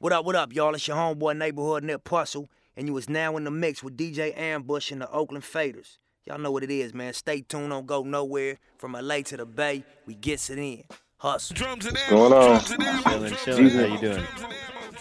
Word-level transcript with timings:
What 0.00 0.12
up, 0.12 0.24
what 0.24 0.36
up, 0.36 0.52
y'all? 0.54 0.74
It's 0.76 0.86
your 0.86 0.96
homeboy 0.96 1.36
neighborhood 1.36 1.82
Nipsey 1.82 2.02
Hussle, 2.02 2.48
and 2.76 2.86
you 2.86 2.96
is 2.98 3.08
now 3.08 3.36
in 3.36 3.42
the 3.44 3.50
mix 3.50 3.82
with 3.82 3.96
DJ 3.96 4.36
Ammbush 4.36 4.92
and 4.92 5.00
the 5.00 5.10
Oakland 5.10 5.42
Faders. 5.42 5.98
Y'all 6.24 6.38
know 6.38 6.52
what 6.52 6.62
it 6.62 6.70
is, 6.70 6.94
man. 6.94 7.12
Stay 7.14 7.40
tuned, 7.40 7.70
don't 7.70 7.86
go 7.86 8.04
nowhere. 8.04 8.58
From 8.76 8.92
LA 8.92 9.22
to 9.22 9.36
the 9.36 9.44
Bay, 9.46 9.82
we 10.06 10.14
gets 10.14 10.50
it 10.50 10.58
in. 10.58 10.84
Hustle. 11.16 11.56
What's 11.66 12.08
going 12.10 12.32
on? 12.32 12.60
Chilling, 12.60 13.34
chilling. 13.44 13.70
How 13.70 13.84
you 13.86 13.98
doing? 13.98 14.24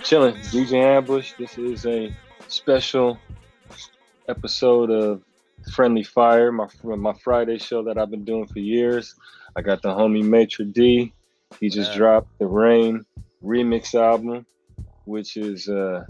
Chilling. 0.03 0.33
DJ 0.35 0.71
Ammbush. 1.05 1.37
This 1.37 1.57
is 1.59 1.85
a 1.85 2.11
special 2.47 3.19
episode 4.27 4.89
of 4.89 5.21
Friendly 5.73 6.01
Fire, 6.03 6.51
my 6.51 6.67
my 6.83 7.13
Friday 7.23 7.59
show 7.59 7.83
that 7.83 7.99
I've 7.99 8.09
been 8.09 8.25
doing 8.25 8.47
for 8.47 8.57
years. 8.57 9.13
I 9.55 9.61
got 9.61 9.83
the 9.83 9.89
homie 9.89 10.23
Maitre 10.23 10.65
D. 10.65 11.13
He 11.59 11.69
just 11.69 11.91
Yeah. 11.91 11.97
dropped 11.97 12.39
the 12.39 12.47
Rain 12.47 13.05
remix 13.43 13.93
album, 13.93 14.45
which 15.07 15.37
is 15.37 15.67
uh 15.69 16.03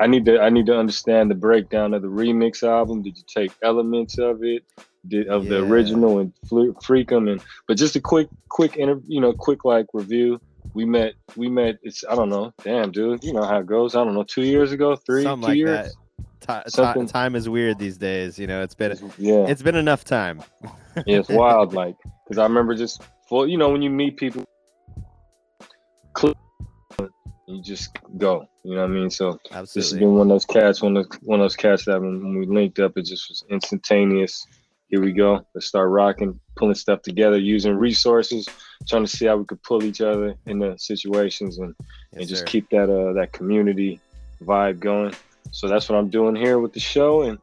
I 0.00 0.06
need 0.06 0.24
to 0.24 0.40
I 0.40 0.48
need 0.50 0.66
to 0.66 0.78
understand 0.78 1.30
the 1.30 1.34
breakdown 1.34 1.92
of 1.94 2.02
the 2.02 2.08
remix 2.08 2.62
album. 2.62 3.02
Did 3.02 3.18
you 3.18 3.24
take 3.28 3.52
elements 3.62 4.18
of 4.18 4.42
it, 4.42 4.64
did, 5.06 5.28
of 5.28 5.46
the 5.46 5.62
original 5.62 6.20
and 6.20 6.32
fl- 6.48 6.72
freak 6.82 7.10
them? 7.10 7.28
And 7.28 7.40
but 7.68 7.76
just 7.76 7.94
a 7.96 8.00
quick 8.00 8.28
quick 8.48 8.76
inter, 8.76 9.00
you 9.06 9.20
know 9.20 9.32
quick 9.32 9.64
like 9.64 9.86
review. 9.92 10.40
We 10.74 10.86
met 10.86 11.12
we 11.36 11.48
met. 11.50 11.78
It's 11.82 12.02
I 12.08 12.14
don't 12.14 12.30
know. 12.30 12.54
Damn, 12.64 12.92
dude. 12.92 13.22
You 13.22 13.34
know 13.34 13.42
how 13.44 13.58
it 13.58 13.66
goes. 13.66 13.94
I 13.94 14.02
don't 14.04 14.14
know. 14.14 14.22
Two 14.24 14.42
years 14.44 14.72
ago, 14.72 14.96
three, 14.96 15.22
Something 15.24 15.42
two 15.42 15.48
like 15.48 15.56
years. 15.58 15.94
that. 16.40 16.64
Ti- 16.64 16.70
Something- 16.70 17.06
time 17.06 17.36
is 17.36 17.46
weird 17.48 17.78
these 17.78 17.98
days. 17.98 18.38
You 18.38 18.46
know, 18.46 18.62
it's 18.62 18.74
been 18.74 18.96
Yeah, 19.18 19.46
it's 19.46 19.62
been 19.62 19.76
enough 19.76 20.02
time. 20.04 20.42
yeah, 21.06 21.18
it's 21.18 21.28
wild. 21.28 21.74
Like, 21.74 21.96
because 22.24 22.38
I 22.38 22.44
remember 22.44 22.74
just 22.74 23.02
full. 23.28 23.46
You 23.46 23.58
know, 23.58 23.68
when 23.68 23.82
you 23.82 23.90
meet 23.90 24.16
people, 24.16 24.44
you 27.52 27.62
just 27.62 27.96
go. 28.16 28.46
You 28.64 28.74
know 28.74 28.82
what 28.82 28.90
I 28.90 28.94
mean? 28.94 29.10
So 29.10 29.38
this 29.50 29.74
has 29.74 29.92
been 29.92 30.14
one 30.14 30.22
of 30.22 30.28
those 30.28 30.44
cats. 30.44 30.82
One 30.82 30.96
of 30.96 31.06
one 31.22 31.40
of 31.40 31.44
those 31.44 31.56
cats 31.56 31.84
that 31.84 32.00
when, 32.00 32.22
when 32.22 32.38
we 32.38 32.46
linked 32.46 32.78
up, 32.78 32.96
it 32.96 33.04
just 33.04 33.28
was 33.28 33.44
instantaneous. 33.50 34.46
Here 34.88 35.00
we 35.00 35.12
go. 35.12 35.44
Let's 35.54 35.66
start 35.66 35.90
rocking, 35.90 36.38
pulling 36.56 36.74
stuff 36.74 37.02
together, 37.02 37.38
using 37.38 37.74
resources, 37.74 38.48
trying 38.88 39.04
to 39.04 39.08
see 39.08 39.26
how 39.26 39.36
we 39.36 39.44
could 39.44 39.62
pull 39.62 39.84
each 39.84 40.00
other 40.00 40.34
in 40.46 40.58
the 40.58 40.76
situations 40.78 41.58
and 41.58 41.74
and 42.12 42.28
just 42.28 42.40
sir. 42.40 42.46
keep 42.46 42.68
that 42.70 42.90
uh 42.90 43.12
that 43.14 43.32
community 43.32 44.00
vibe 44.42 44.80
going. 44.80 45.14
So 45.50 45.68
that's 45.68 45.88
what 45.88 45.98
I'm 45.98 46.08
doing 46.08 46.36
here 46.36 46.58
with 46.58 46.72
the 46.72 46.80
show 46.80 47.22
and 47.22 47.38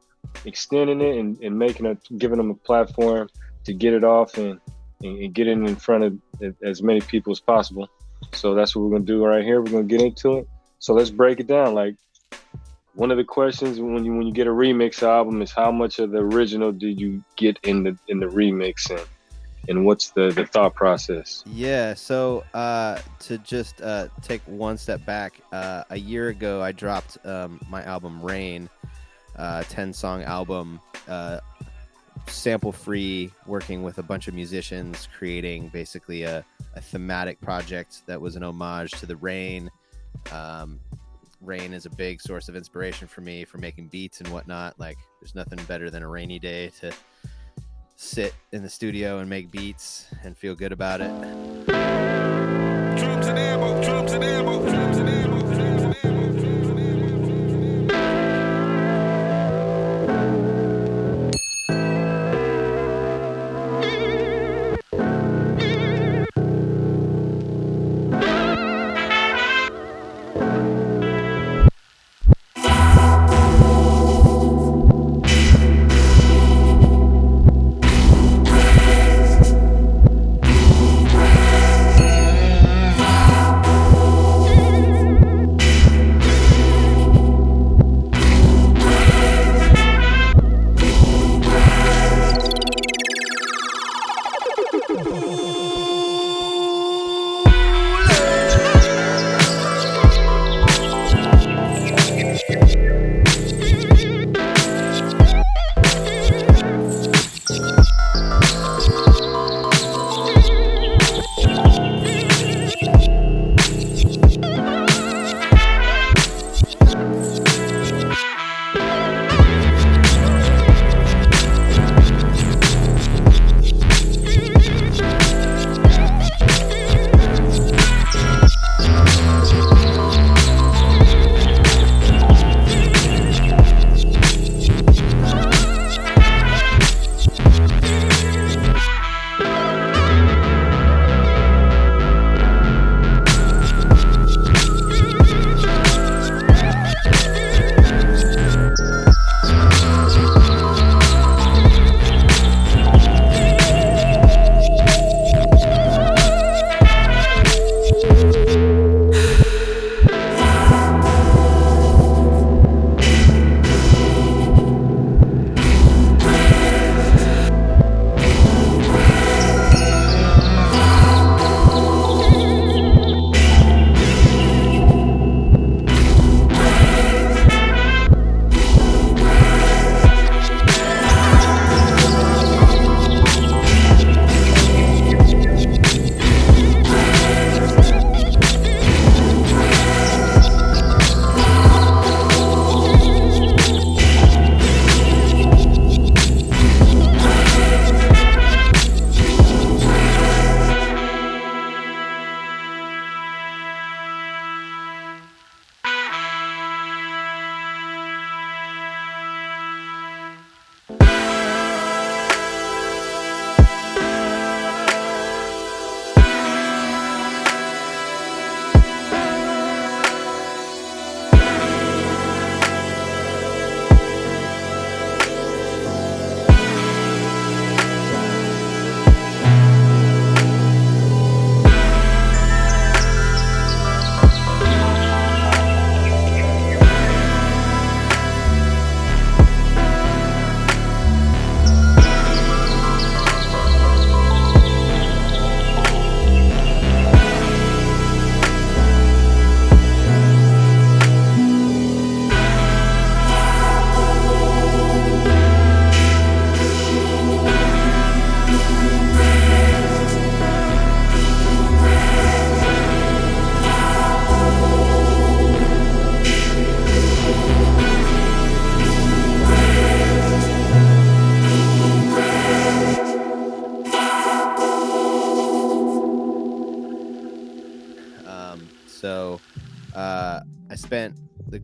extending 0.45 1.01
it 1.01 1.17
and, 1.17 1.39
and 1.41 1.57
making 1.57 1.85
a 1.85 1.97
giving 2.17 2.37
them 2.37 2.51
a 2.51 2.55
platform 2.55 3.29
to 3.65 3.73
get 3.73 3.93
it 3.93 4.03
off 4.03 4.37
and, 4.37 4.59
and, 5.03 5.19
and 5.19 5.33
get 5.33 5.47
it 5.47 5.51
in 5.51 5.75
front 5.75 6.03
of 6.03 6.55
as 6.63 6.81
many 6.81 7.01
people 7.01 7.31
as 7.31 7.39
possible. 7.39 7.89
So 8.33 8.53
that's 8.53 8.75
what 8.75 8.83
we're 8.83 8.91
gonna 8.91 9.05
do 9.05 9.23
right 9.25 9.43
here. 9.43 9.61
We're 9.61 9.71
gonna 9.71 9.83
get 9.83 10.01
into 10.01 10.37
it. 10.37 10.47
So 10.79 10.93
let's 10.93 11.09
break 11.09 11.39
it 11.39 11.47
down. 11.47 11.73
Like 11.73 11.95
one 12.93 13.11
of 13.11 13.17
the 13.17 13.23
questions 13.23 13.79
when 13.79 14.03
you 14.05 14.13
when 14.13 14.27
you 14.27 14.33
get 14.33 14.47
a 14.47 14.51
remix 14.51 15.03
album 15.03 15.41
is 15.41 15.51
how 15.51 15.71
much 15.71 15.99
of 15.99 16.11
the 16.11 16.19
original 16.19 16.71
did 16.71 16.99
you 16.99 17.23
get 17.35 17.57
in 17.63 17.83
the 17.83 17.97
in 18.07 18.19
the 18.19 18.27
remix 18.27 18.89
and 18.89 19.05
and 19.67 19.85
what's 19.85 20.09
the 20.11 20.31
the 20.31 20.45
thought 20.45 20.73
process? 20.73 21.43
Yeah, 21.45 21.93
so 21.93 22.43
uh, 22.53 22.99
to 23.19 23.37
just 23.39 23.81
uh, 23.81 24.07
take 24.21 24.41
one 24.41 24.77
step 24.77 25.05
back, 25.05 25.33
uh, 25.51 25.83
a 25.89 25.97
year 25.97 26.29
ago 26.29 26.61
I 26.61 26.71
dropped 26.71 27.17
um, 27.25 27.59
my 27.69 27.83
album 27.83 28.21
Rain, 28.21 28.69
uh, 29.37 29.63
10 29.63 29.93
song 29.93 30.23
album, 30.23 30.79
uh, 31.07 31.39
sample 32.27 32.71
free, 32.71 33.31
working 33.45 33.83
with 33.83 33.97
a 33.97 34.03
bunch 34.03 34.27
of 34.27 34.33
musicians, 34.33 35.07
creating 35.17 35.69
basically 35.69 36.23
a, 36.23 36.43
a 36.75 36.81
thematic 36.81 37.39
project 37.41 38.01
that 38.07 38.19
was 38.19 38.35
an 38.35 38.43
homage 38.43 38.91
to 38.91 39.05
the 39.05 39.15
rain. 39.15 39.69
Um, 40.31 40.79
rain 41.41 41.73
is 41.73 41.85
a 41.85 41.89
big 41.89 42.21
source 42.21 42.49
of 42.49 42.55
inspiration 42.55 43.07
for 43.07 43.21
me 43.21 43.45
for 43.45 43.57
making 43.57 43.87
beats 43.87 44.19
and 44.19 44.27
whatnot. 44.29 44.79
Like, 44.79 44.97
there's 45.21 45.35
nothing 45.35 45.63
better 45.65 45.89
than 45.89 46.03
a 46.03 46.07
rainy 46.07 46.39
day 46.39 46.71
to 46.81 46.91
sit 47.95 48.33
in 48.51 48.63
the 48.63 48.69
studio 48.69 49.19
and 49.19 49.29
make 49.29 49.51
beats 49.51 50.07
and 50.23 50.37
feel 50.37 50.55
good 50.55 50.71
about 50.71 51.01
it. 51.01 51.11
Drums 52.97 53.27
and 53.27 53.37
ammo, 53.37 53.83
drums 53.83 54.13
and 54.13 54.23
ammo, 54.23 54.69
drums 54.69 54.97
and 54.97 55.09
ammo, 55.09 55.68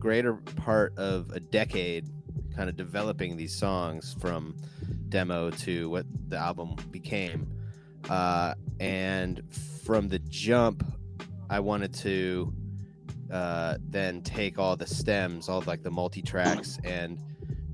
greater 0.06 0.34
part 0.34 0.96
of 0.96 1.32
a 1.32 1.40
decade 1.40 2.06
kind 2.54 2.68
of 2.68 2.76
developing 2.76 3.36
these 3.36 3.52
songs 3.52 4.14
from 4.20 4.56
demo 5.08 5.50
to 5.50 5.90
what 5.90 6.06
the 6.28 6.36
album 6.36 6.76
became. 6.92 7.44
Uh, 8.08 8.54
and 8.78 9.42
from 9.84 10.08
the 10.08 10.20
jump, 10.20 10.86
I 11.50 11.58
wanted 11.58 11.92
to 11.94 12.54
uh, 13.32 13.78
then 13.80 14.22
take 14.22 14.60
all 14.60 14.76
the 14.76 14.86
stems, 14.86 15.48
all 15.48 15.64
like 15.66 15.82
the 15.82 15.90
multi 15.90 16.22
tracks, 16.22 16.78
and 16.84 17.18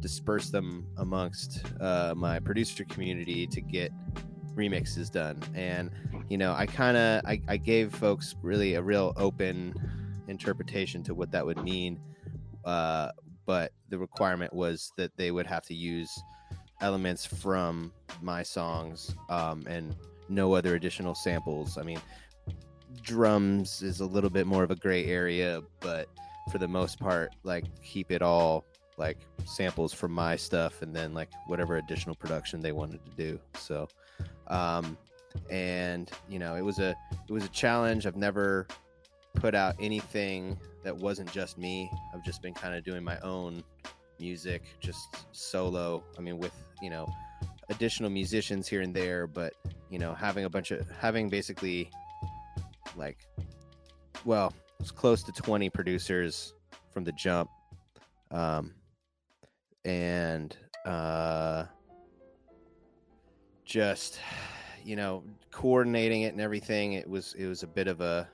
disperse 0.00 0.48
them 0.48 0.86
amongst 0.96 1.62
uh, 1.82 2.14
my 2.16 2.40
producer 2.40 2.84
community 2.84 3.46
to 3.48 3.60
get 3.60 3.92
remixes 4.54 5.12
done. 5.12 5.38
And 5.54 5.90
you 6.30 6.38
know, 6.38 6.54
I 6.54 6.64
kind 6.64 6.96
of 6.96 7.26
I, 7.26 7.42
I 7.46 7.58
gave 7.58 7.94
folks 7.94 8.36
really 8.40 8.72
a 8.72 8.80
real 8.80 9.12
open 9.18 9.74
interpretation 10.28 11.02
to 11.02 11.14
what 11.14 11.30
that 11.32 11.44
would 11.44 11.62
mean. 11.62 12.00
Uh, 12.64 13.08
but 13.46 13.72
the 13.88 13.98
requirement 13.98 14.52
was 14.52 14.92
that 14.96 15.16
they 15.16 15.30
would 15.30 15.46
have 15.46 15.64
to 15.66 15.74
use 15.74 16.10
elements 16.80 17.24
from 17.24 17.92
my 18.20 18.42
songs 18.42 19.14
um, 19.28 19.64
and 19.68 19.94
no 20.28 20.54
other 20.54 20.74
additional 20.74 21.14
samples. 21.14 21.78
I 21.78 21.82
mean, 21.82 22.00
drums 23.02 23.82
is 23.82 24.00
a 24.00 24.06
little 24.06 24.30
bit 24.30 24.46
more 24.46 24.62
of 24.62 24.70
a 24.70 24.76
gray 24.76 25.06
area, 25.06 25.62
but 25.80 26.08
for 26.50 26.58
the 26.58 26.68
most 26.68 26.98
part, 26.98 27.34
like 27.44 27.64
keep 27.82 28.10
it 28.10 28.22
all 28.22 28.64
like 28.98 29.18
samples 29.44 29.92
from 29.92 30.12
my 30.12 30.36
stuff 30.36 30.82
and 30.82 30.94
then 30.94 31.14
like 31.14 31.30
whatever 31.46 31.76
additional 31.76 32.14
production 32.14 32.60
they 32.60 32.72
wanted 32.72 33.00
to 33.04 33.10
do. 33.16 33.38
So, 33.56 33.88
um, 34.48 34.96
and 35.50 36.10
you 36.28 36.38
know, 36.38 36.56
it 36.56 36.62
was 36.62 36.78
a 36.78 36.94
it 37.28 37.32
was 37.32 37.44
a 37.44 37.48
challenge. 37.48 38.06
I've 38.06 38.16
never 38.16 38.66
put 39.34 39.54
out 39.54 39.74
anything 39.80 40.58
that 40.84 40.96
wasn't 40.96 41.30
just 41.32 41.58
me. 41.58 41.90
I've 42.14 42.24
just 42.24 42.42
been 42.42 42.54
kind 42.54 42.74
of 42.74 42.84
doing 42.84 43.02
my 43.04 43.18
own 43.20 43.62
music, 44.18 44.62
just 44.80 45.24
solo. 45.32 46.02
I 46.18 46.20
mean, 46.20 46.38
with 46.38 46.54
you 46.80 46.90
know 46.90 47.06
additional 47.68 48.10
musicians 48.10 48.68
here 48.68 48.82
and 48.82 48.94
there, 48.94 49.26
but 49.26 49.54
you 49.90 49.98
know, 49.98 50.14
having 50.14 50.44
a 50.44 50.50
bunch 50.50 50.70
of 50.70 50.88
having 50.90 51.28
basically 51.28 51.90
like, 52.96 53.18
well, 54.24 54.52
it's 54.80 54.90
close 54.90 55.22
to 55.24 55.32
twenty 55.32 55.70
producers 55.70 56.54
from 56.90 57.04
the 57.04 57.12
jump, 57.12 57.50
um, 58.30 58.74
and 59.84 60.56
uh, 60.84 61.64
just 63.64 64.20
you 64.84 64.96
know 64.96 65.22
coordinating 65.50 66.22
it 66.22 66.32
and 66.32 66.40
everything. 66.40 66.94
It 66.94 67.08
was 67.08 67.34
it 67.38 67.46
was 67.46 67.62
a 67.62 67.66
bit 67.68 67.88
of 67.88 68.00
a 68.00 68.28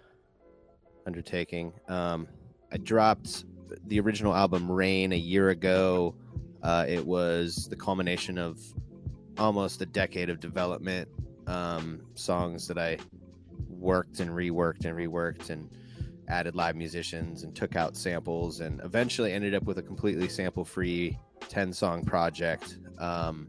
undertaking. 1.08 1.72
Um, 1.88 2.28
I 2.70 2.76
dropped 2.76 3.46
the 3.86 3.98
original 3.98 4.34
album 4.34 4.70
Rain 4.70 5.12
a 5.12 5.16
year 5.16 5.48
ago. 5.48 6.14
Uh, 6.62 6.84
it 6.86 7.04
was 7.04 7.66
the 7.68 7.76
culmination 7.76 8.36
of 8.36 8.60
almost 9.38 9.80
a 9.80 9.86
decade 9.86 10.28
of 10.28 10.38
development, 10.38 11.08
um, 11.46 12.02
songs 12.14 12.68
that 12.68 12.76
I 12.76 12.98
worked 13.68 14.20
and 14.20 14.30
reworked 14.30 14.84
and 14.84 14.94
reworked 14.96 15.48
and 15.48 15.70
added 16.28 16.54
live 16.54 16.76
musicians 16.76 17.42
and 17.42 17.56
took 17.56 17.74
out 17.74 17.96
samples 17.96 18.60
and 18.60 18.80
eventually 18.84 19.32
ended 19.32 19.54
up 19.54 19.62
with 19.62 19.78
a 19.78 19.82
completely 19.82 20.28
sample 20.28 20.64
free 20.64 21.18
10 21.48 21.72
song 21.72 22.04
project 22.04 22.78
um, 22.98 23.48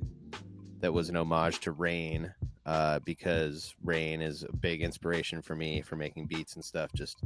that 0.79 0.93
was 0.93 1.09
an 1.09 1.17
homage 1.17 1.59
to 1.59 1.73
Rain 1.73 2.33
uh, 2.65 2.99
because 2.99 3.75
Rain 3.83 4.21
is 4.21 4.43
a 4.43 4.55
big 4.55 4.81
inspiration 4.81 5.41
for 5.41 5.55
me 5.55 5.81
for 5.81 5.95
making 5.95 6.27
beats 6.27 6.55
and 6.55 6.63
stuff. 6.63 6.91
Just 6.93 7.23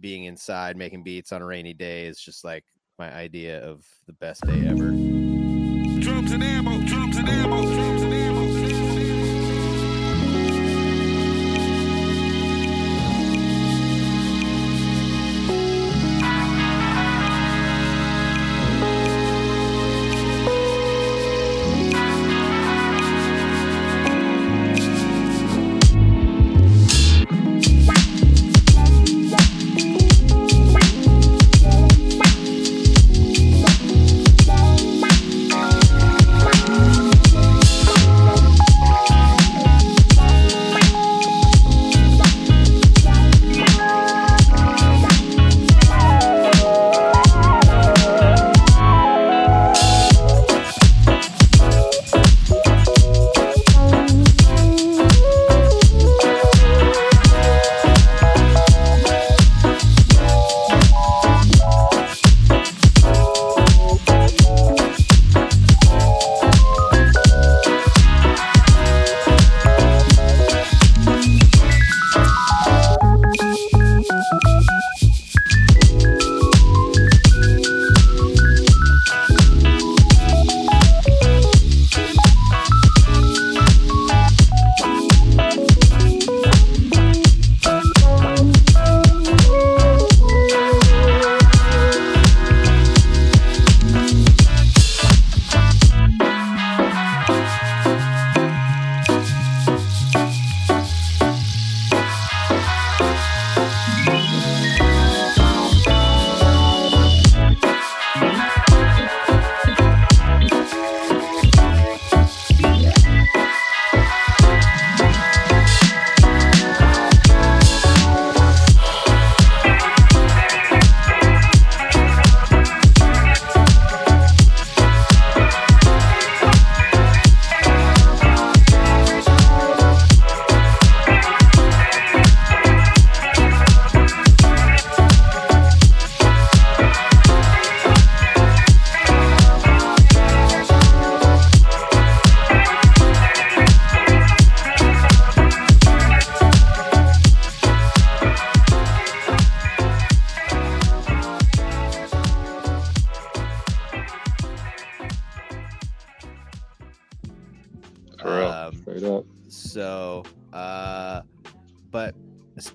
being 0.00 0.24
inside 0.24 0.76
making 0.76 1.02
beats 1.02 1.32
on 1.32 1.42
a 1.42 1.46
rainy 1.46 1.74
day 1.74 2.06
is 2.06 2.20
just 2.20 2.44
like 2.44 2.64
my 2.98 3.12
idea 3.14 3.62
of 3.64 3.84
the 4.06 4.12
best 4.14 4.44
day 4.46 4.66
ever. 4.66 4.90
Drums 6.00 6.32
and 6.32 6.42
ammo, 6.42 6.82
drums 6.86 7.16
and 7.16 7.28
ammo, 7.28 7.62
drums 7.62 8.02
and 8.02 8.14
ammo. 8.14 8.17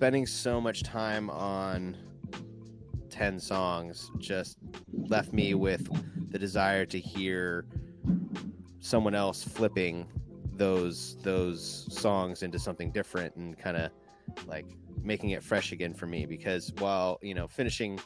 Spending 0.04 0.26
so 0.26 0.60
much 0.60 0.82
time 0.82 1.30
on 1.30 1.96
10 3.08 3.40
songs 3.40 4.10
just 4.18 4.58
left 4.92 5.32
me 5.32 5.54
with 5.54 5.88
the 6.30 6.38
desire 6.38 6.84
to 6.84 7.00
hear 7.00 7.64
someone 8.80 9.14
else 9.14 9.42
flipping 9.42 10.06
those 10.58 11.16
those 11.22 11.86
songs 11.90 12.42
into 12.42 12.58
something 12.58 12.92
different 12.92 13.34
and 13.36 13.58
kind 13.58 13.78
of 13.78 13.90
like 14.46 14.66
making 15.02 15.30
it 15.30 15.42
fresh 15.42 15.72
again 15.72 15.94
for 15.94 16.04
me 16.04 16.26
because 16.26 16.70
while 16.80 17.18
you 17.22 17.32
know 17.32 17.48
finishing 17.48 17.98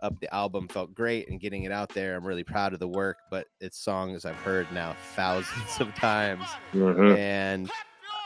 up 0.00 0.20
the 0.20 0.34
album 0.34 0.68
felt 0.68 0.94
great 0.94 1.26
and 1.30 1.40
getting 1.40 1.62
it 1.62 1.72
out 1.72 1.88
there, 1.94 2.16
I'm 2.16 2.26
really 2.26 2.44
proud 2.44 2.74
of 2.74 2.80
the 2.80 2.88
work. 2.88 3.16
But 3.30 3.46
it's 3.62 3.78
songs 3.78 4.26
I've 4.26 4.36
heard 4.36 4.70
now 4.74 4.94
thousands 5.14 5.80
of 5.80 5.94
times, 5.94 6.44
Mhm. 6.74 7.16
and 7.16 7.70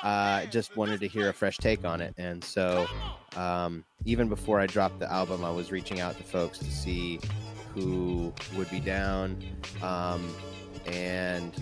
I 0.02 0.48
just 0.50 0.74
wanted 0.76 0.98
to 0.98 1.06
hear 1.06 1.28
a 1.28 1.32
fresh 1.32 1.58
take 1.58 1.84
on 1.84 2.00
it. 2.00 2.12
And 2.18 2.42
so, 2.42 2.88
um, 3.36 3.84
even 4.04 4.28
before 4.28 4.60
I 4.60 4.66
dropped 4.66 4.98
the 4.98 5.10
album, 5.10 5.44
I 5.44 5.50
was 5.50 5.70
reaching 5.70 6.00
out 6.00 6.16
to 6.18 6.24
folks 6.24 6.58
to 6.58 6.70
see 6.70 7.20
who 7.74 8.32
would 8.56 8.70
be 8.70 8.80
down, 8.80 9.42
um, 9.82 10.34
and 10.86 11.52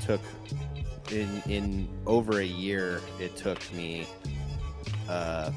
took 0.00 0.20
in 1.10 1.42
in 1.46 1.88
over 2.06 2.38
a 2.38 2.44
year. 2.44 3.00
It 3.18 3.36
took 3.36 3.58
me 3.72 4.06
uh, 5.08 5.50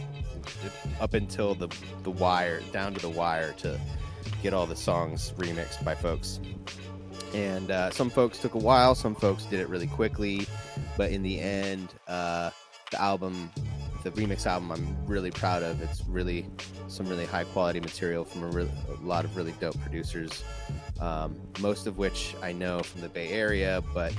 up 1.00 1.14
until 1.14 1.56
the 1.56 1.68
the 2.04 2.12
wire, 2.12 2.62
down 2.72 2.94
to 2.94 3.02
the 3.02 3.10
wire, 3.10 3.54
to 3.54 3.80
get 4.42 4.54
all 4.54 4.66
the 4.66 4.76
songs 4.76 5.32
remixed 5.38 5.84
by 5.84 5.96
folks. 5.96 6.40
And 7.34 7.70
uh, 7.70 7.90
some 7.92 8.10
folks 8.10 8.38
took 8.40 8.54
a 8.54 8.60
while, 8.60 8.96
some 8.96 9.14
folks 9.14 9.44
did 9.46 9.60
it 9.60 9.68
really 9.68 9.88
quickly, 9.88 10.48
but 10.96 11.12
in 11.12 11.22
the 11.22 11.40
end, 11.40 11.94
uh, 12.08 12.50
the 12.92 13.02
album, 13.02 13.52
the 14.06 14.12
remix 14.12 14.46
album, 14.46 14.72
I'm 14.72 15.06
really 15.08 15.32
proud 15.32 15.64
of. 15.64 15.82
It's 15.82 16.06
really 16.08 16.46
some 16.88 17.08
really 17.08 17.26
high 17.26 17.44
quality 17.44 17.80
material 17.80 18.24
from 18.24 18.44
a, 18.44 18.48
real 18.50 18.70
a 18.88 19.04
lot 19.04 19.26
of 19.26 19.36
really 19.36 19.54
dope 19.60 19.80
producers, 19.82 20.44
um, 21.02 21.36
most 21.60 21.88
of 21.88 21.98
which 21.98 22.36
I 22.44 22.52
know 22.52 22.82
from 22.82 23.02
the 23.02 23.10
Bay 23.10 23.30
Area, 23.30 23.84
but 23.96 24.14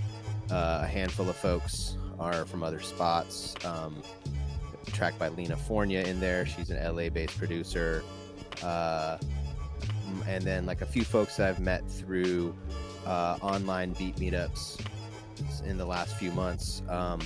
uh, 0.50 0.80
a 0.82 0.86
handful 0.86 1.28
of 1.28 1.36
folks 1.36 1.96
are 2.18 2.44
from 2.46 2.64
other 2.64 2.80
spots. 2.80 3.54
Um, 3.64 4.02
track 4.92 5.16
by 5.20 5.28
Lena 5.28 5.54
Fornia 5.54 6.04
in 6.04 6.18
there. 6.18 6.44
She's 6.46 6.70
an 6.70 6.82
LA 6.82 7.08
based 7.08 7.38
producer. 7.38 8.02
Uh, 8.64 9.18
and 10.26 10.42
then 10.42 10.66
like 10.66 10.80
a 10.80 10.86
few 10.86 11.04
folks 11.04 11.36
that 11.36 11.48
I've 11.48 11.60
met 11.60 11.88
through 11.88 12.56
uh, 13.06 13.38
online 13.40 13.92
beat 13.92 14.16
meetups 14.16 14.84
in 15.64 15.78
the 15.78 15.86
last 15.86 16.16
few 16.16 16.32
months. 16.32 16.82
Um, 16.88 17.20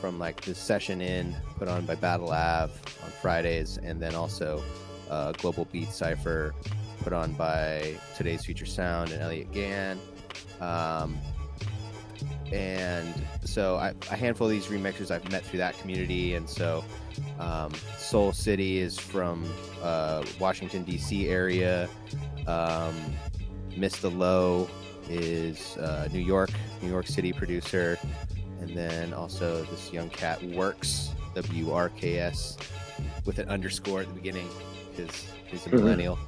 from 0.00 0.18
like 0.18 0.40
the 0.40 0.54
session 0.54 1.00
in 1.00 1.36
put 1.58 1.68
on 1.68 1.84
by 1.84 1.94
Battle 1.94 2.30
Ave 2.30 2.72
on 3.04 3.10
Fridays, 3.20 3.78
and 3.82 4.00
then 4.00 4.14
also 4.14 4.62
uh, 5.10 5.32
Global 5.32 5.66
Beat 5.66 5.90
Cipher 5.90 6.54
put 7.02 7.12
on 7.12 7.32
by 7.32 7.94
Today's 8.16 8.44
Future 8.44 8.66
Sound 8.66 9.10
and 9.10 9.22
Elliot 9.22 9.52
Gann. 9.52 9.98
Um, 10.60 11.18
and 12.52 13.14
so 13.44 13.76
I, 13.76 13.94
a 14.10 14.16
handful 14.16 14.46
of 14.46 14.50
these 14.50 14.66
remixers 14.66 15.10
I've 15.10 15.30
met 15.30 15.44
through 15.44 15.58
that 15.58 15.78
community, 15.78 16.34
and 16.34 16.48
so 16.48 16.84
um, 17.38 17.72
Soul 17.96 18.32
City 18.32 18.78
is 18.78 18.98
from 18.98 19.44
uh, 19.82 20.24
Washington 20.38 20.82
D.C. 20.82 21.28
area. 21.28 21.88
Um, 22.46 22.94
Mr. 23.70 24.14
Low 24.14 24.68
is 25.08 25.76
uh, 25.78 26.08
New 26.12 26.20
York, 26.20 26.50
New 26.82 26.88
York 26.88 27.06
City 27.06 27.32
producer, 27.32 27.98
and 28.60 28.76
then 28.76 29.12
also 29.14 29.64
this 29.64 29.92
young 29.92 30.10
cat 30.10 30.42
works 30.42 31.10
W 31.34 31.72
R 31.72 31.88
K 31.88 32.18
S 32.18 32.56
with 33.24 33.38
an 33.38 33.48
underscore 33.48 34.02
at 34.02 34.08
the 34.08 34.14
beginning 34.14 34.48
because 34.94 35.26
he's 35.46 35.66
a 35.66 35.70
Mhm. 35.70 35.74
millennial. 35.80 36.18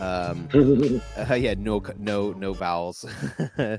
Um, 0.00 0.48
uh, 1.30 1.34
yeah, 1.34 1.54
no, 1.56 1.82
no, 1.98 2.32
no 2.32 2.52
vowels. 2.52 3.04
you 3.58 3.78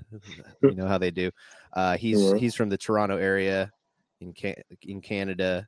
know 0.61 0.87
how 0.87 0.97
they 0.97 1.11
do. 1.11 1.31
Uh, 1.73 1.97
he's 1.97 2.31
Yeah. 2.31 2.37
he's 2.37 2.55
from 2.55 2.69
the 2.69 2.77
Toronto 2.77 3.17
area 3.17 3.71
in 4.21 4.33
Ca- 4.33 4.61
in 4.81 5.01
Canada. 5.01 5.67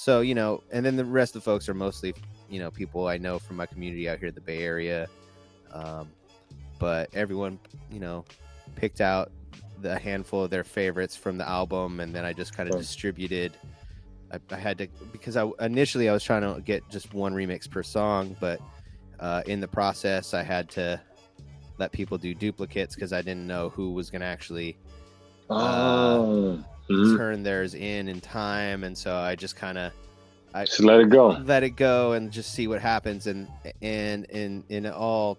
So 0.00 0.22
you 0.22 0.34
know, 0.34 0.62
and 0.72 0.82
then 0.82 0.96
the 0.96 1.04
rest 1.04 1.36
of 1.36 1.42
the 1.42 1.44
folks 1.44 1.68
are 1.68 1.74
mostly 1.74 2.14
you 2.48 2.58
know 2.58 2.70
people 2.70 3.06
I 3.06 3.18
know 3.18 3.38
from 3.38 3.56
my 3.56 3.66
community 3.66 4.08
out 4.08 4.18
here 4.18 4.28
in 4.28 4.34
the 4.34 4.40
Bay 4.40 4.62
Area. 4.62 5.08
Um, 5.74 6.08
but 6.78 7.10
everyone 7.12 7.58
you 7.92 8.00
know 8.00 8.24
picked 8.76 9.02
out 9.02 9.30
the 9.82 9.98
handful 9.98 10.42
of 10.42 10.48
their 10.48 10.64
favorites 10.64 11.16
from 11.16 11.36
the 11.36 11.46
album, 11.46 12.00
and 12.00 12.14
then 12.14 12.24
I 12.24 12.32
just 12.32 12.56
kind 12.56 12.70
of 12.70 12.78
distributed. 12.78 13.58
I, 14.32 14.38
I 14.50 14.56
had 14.56 14.78
to 14.78 14.88
because 15.12 15.36
I 15.36 15.46
initially 15.60 16.08
I 16.08 16.14
was 16.14 16.24
trying 16.24 16.54
to 16.54 16.62
get 16.62 16.88
just 16.88 17.12
one 17.12 17.34
remix 17.34 17.70
per 17.70 17.82
song, 17.82 18.34
but 18.40 18.58
uh, 19.18 19.42
in 19.44 19.60
the 19.60 19.68
process 19.68 20.32
I 20.32 20.42
had 20.42 20.70
to 20.70 20.98
let 21.76 21.92
people 21.92 22.16
do 22.16 22.32
duplicates 22.34 22.94
because 22.94 23.12
I 23.12 23.20
didn't 23.20 23.46
know 23.46 23.68
who 23.68 23.92
was 23.92 24.08
going 24.08 24.22
to 24.22 24.26
actually 24.26 24.78
oh, 25.50 26.58
Mhm. 26.88 27.16
turn 27.16 27.42
theirs 27.42 27.74
in 27.74 28.08
in 28.08 28.20
time, 28.20 28.84
and 28.84 28.96
so 28.96 29.14
I 29.16 29.34
just 29.36 29.56
kind 29.56 29.78
of 29.78 29.92
just 30.64 30.80
let 30.80 31.00
it 31.00 31.08
go. 31.10 31.28
let 31.44 31.62
it 31.62 31.70
go 31.70 32.12
and 32.12 32.30
just 32.32 32.52
see 32.52 32.66
what 32.66 32.80
happens. 32.80 33.26
And 33.26 33.48
and 33.82 34.24
in 34.26 34.64
in 34.68 34.86
all 34.86 35.38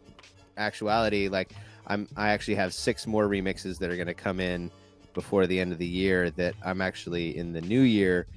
actuality, 0.58 1.27
like 1.27 1.53
I'm 1.88 2.08
I 2.15 2.30
actually 2.30 2.56
have 2.56 2.74
six 2.74 3.06
more 3.08 3.27
remixes 3.27 3.77
that 3.80 3.89
are 3.91 3.96
going 3.96 4.08
to 4.08 4.13
come 4.13 4.39
in 4.39 4.72
before 5.13 5.46
the 5.48 5.60
end 5.60 5.74
of 5.74 5.77
the 5.77 5.88
year. 5.88 6.30
That 6.32 6.56
I'm 6.63 6.82
actually 6.82 7.38
in 7.38 7.51
the 7.51 7.62
new 7.62 7.82
year 7.82 8.27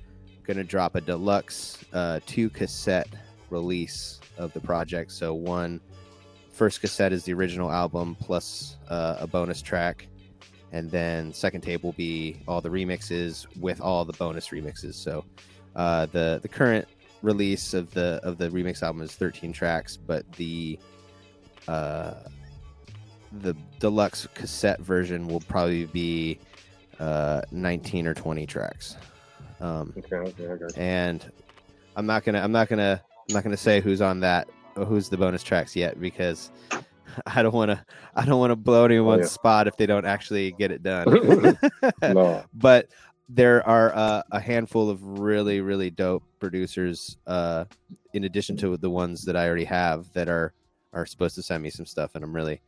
going 0.44 0.56
to 0.56 0.64
drop 0.64 0.94
a 0.96 1.00
deluxe 1.00 1.78
uh, 1.92 2.20
two 2.26 2.50
cassette 2.50 3.08
release 3.50 4.20
of 4.36 4.52
the 4.52 4.60
project. 4.60 5.12
So 5.12 5.32
one 5.34 5.80
first 6.50 6.80
cassette 6.80 7.12
is 7.12 7.24
the 7.24 7.32
original 7.32 7.70
album 7.70 8.16
plus 8.20 8.76
uh, 8.88 9.16
a 9.20 9.26
bonus 9.26 9.62
track, 9.62 10.06
and 10.74 10.90
then 10.90 11.32
second 11.32 11.60
tape 11.60 11.84
will 11.84 11.92
be 11.92 12.36
all 12.48 12.60
the 12.60 12.68
remixes 12.68 13.46
with 13.60 13.80
all 13.80 14.04
the 14.04 14.12
bonus 14.14 14.48
remixes. 14.48 14.94
So 14.94 15.24
uh, 15.76 16.06
the 16.06 16.40
the 16.42 16.48
current 16.48 16.88
release 17.22 17.74
of 17.74 17.94
the 17.94 18.20
of 18.24 18.38
the 18.38 18.48
remix 18.50 18.82
album 18.82 19.00
is 19.00 19.14
13 19.14 19.52
tracks, 19.52 19.96
but 19.96 20.30
the 20.32 20.76
uh, 21.68 22.14
the 23.40 23.54
deluxe 23.78 24.26
cassette 24.34 24.80
version 24.80 25.28
will 25.28 25.40
probably 25.40 25.86
be 25.86 26.40
uh, 26.98 27.42
19 27.52 28.08
or 28.08 28.14
20 28.14 28.44
tracks. 28.44 28.96
Um, 29.60 29.94
Okay, 29.96 30.16
okay, 30.16 30.66
and 30.76 31.24
I'm 31.94 32.04
not 32.04 32.24
gonna 32.24 32.40
I'm 32.42 32.52
not 32.52 32.68
gonna 32.68 33.00
I'm 33.28 33.34
not 33.34 33.44
gonna 33.44 33.56
say 33.56 33.80
who's 33.80 34.02
on 34.02 34.18
that 34.20 34.48
who's 34.74 35.08
the 35.08 35.16
bonus 35.16 35.44
tracks 35.44 35.76
yet 35.76 36.00
because 36.00 36.50
I 37.26 37.42
don't 37.42 37.54
want 37.54 37.70
to 37.70 37.84
I 38.14 38.24
don't 38.24 38.38
want 38.38 38.50
to 38.50 38.56
blow 38.56 38.84
anyone's 38.84 39.22
yeah. 39.22 39.26
spot 39.28 39.68
if 39.68 39.76
they 39.76 39.86
don't 39.86 40.04
actually 40.06 40.52
get 40.52 40.70
it 40.70 40.82
done. 40.82 41.06
no. 42.02 42.44
but 42.54 42.88
there 43.28 43.66
are 43.66 43.94
uh, 43.94 44.22
a 44.32 44.40
handful 44.40 44.90
of 44.90 45.02
really 45.20 45.60
really 45.60 45.90
dope 45.90 46.22
producers 46.38 47.16
uh, 47.26 47.64
in 48.12 48.24
addition 48.24 48.56
to 48.58 48.76
the 48.76 48.90
ones 48.90 49.22
that 49.22 49.36
I 49.36 49.46
already 49.46 49.64
have 49.64 50.12
that 50.12 50.28
are 50.28 50.52
are 50.92 51.06
supposed 51.06 51.34
to 51.36 51.42
send 51.42 51.62
me 51.62 51.70
some 51.70 51.86
stuff 51.86 52.14
and 52.14 52.24
I'm 52.24 52.34
really 52.34 52.60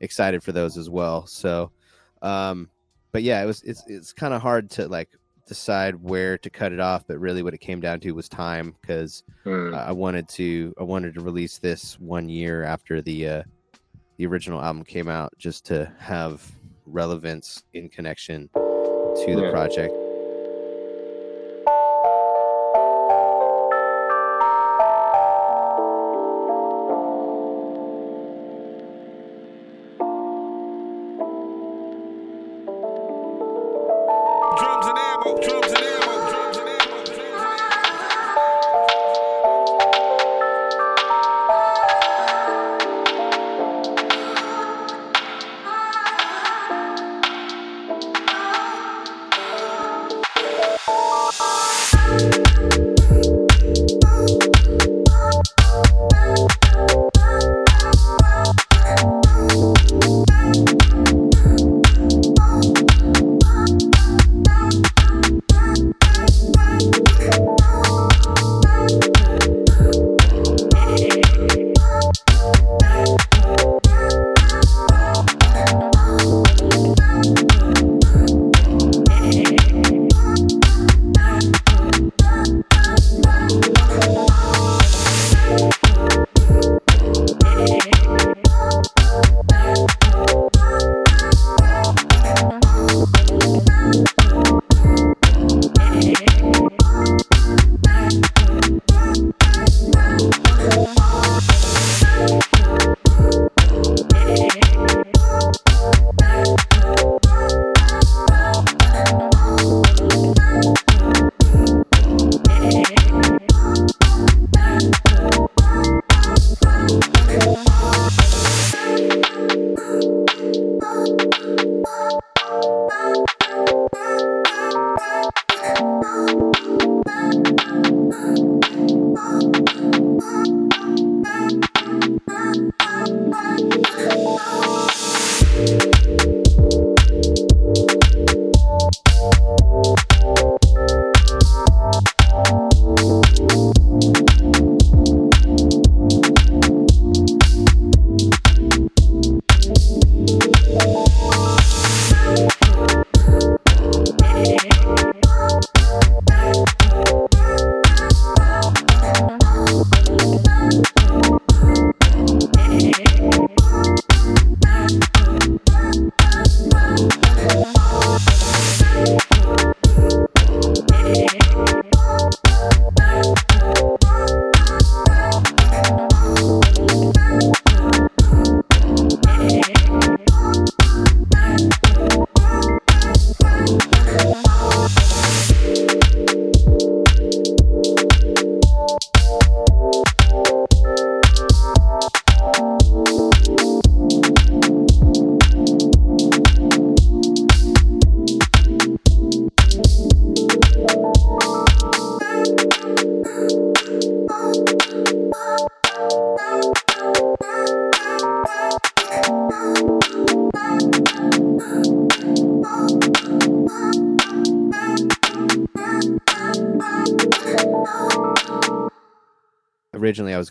excited 0.00 0.42
for 0.42 0.52
those 0.52 0.76
as 0.76 0.90
well. 0.90 1.26
So 1.26 1.70
um 2.22 2.68
but 3.10 3.22
yeah, 3.22 3.42
it 3.42 3.46
was 3.46 3.62
it's 3.62 3.84
it's 3.86 4.12
kind 4.12 4.32
of 4.34 4.40
hard 4.40 4.70
to 4.72 4.88
like 4.88 5.10
decide 5.46 5.96
where 5.96 6.38
to 6.38 6.48
cut 6.48 6.72
it 6.72 6.80
off, 6.80 7.04
but 7.06 7.18
really 7.18 7.42
what 7.42 7.52
it 7.52 7.58
came 7.58 7.80
down 7.80 8.00
to 8.00 8.12
was 8.12 8.28
time 8.28 8.74
because 8.80 9.22
Hmm. 9.44 9.74
I 9.74 9.90
wanted 9.90 10.28
to 10.30 10.72
I 10.78 10.84
wanted 10.84 11.14
to 11.14 11.20
release 11.20 11.58
this 11.58 11.98
one 11.98 12.28
year 12.28 12.62
after 12.62 13.02
the 13.02 13.28
uh, 13.28 13.42
the 14.16 14.26
original 14.26 14.60
album 14.62 14.84
came 14.84 15.08
out, 15.08 15.32
just 15.38 15.64
to 15.66 15.92
have 15.98 16.42
relevance 16.86 17.62
in 17.72 17.88
connection 17.88 18.48
to 18.54 19.34
the 19.36 19.42
Yeah. 19.44 19.50
project. 19.50 19.94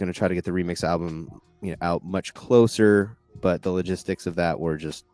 Going 0.01 0.11
to 0.11 0.17
try 0.17 0.27
to 0.27 0.33
get 0.35 0.43
the 0.43 0.51
remix 0.51 0.83
album, 0.83 1.29
you 1.61 1.69
know, 1.71 1.77
out 1.81 2.03
much 2.03 2.33
closer, 2.33 3.15
but 3.39 3.61
the 3.61 3.71
logistics 3.71 4.25
of 4.25 4.35
that 4.35 4.59
were 4.59 4.75
just 4.77 5.05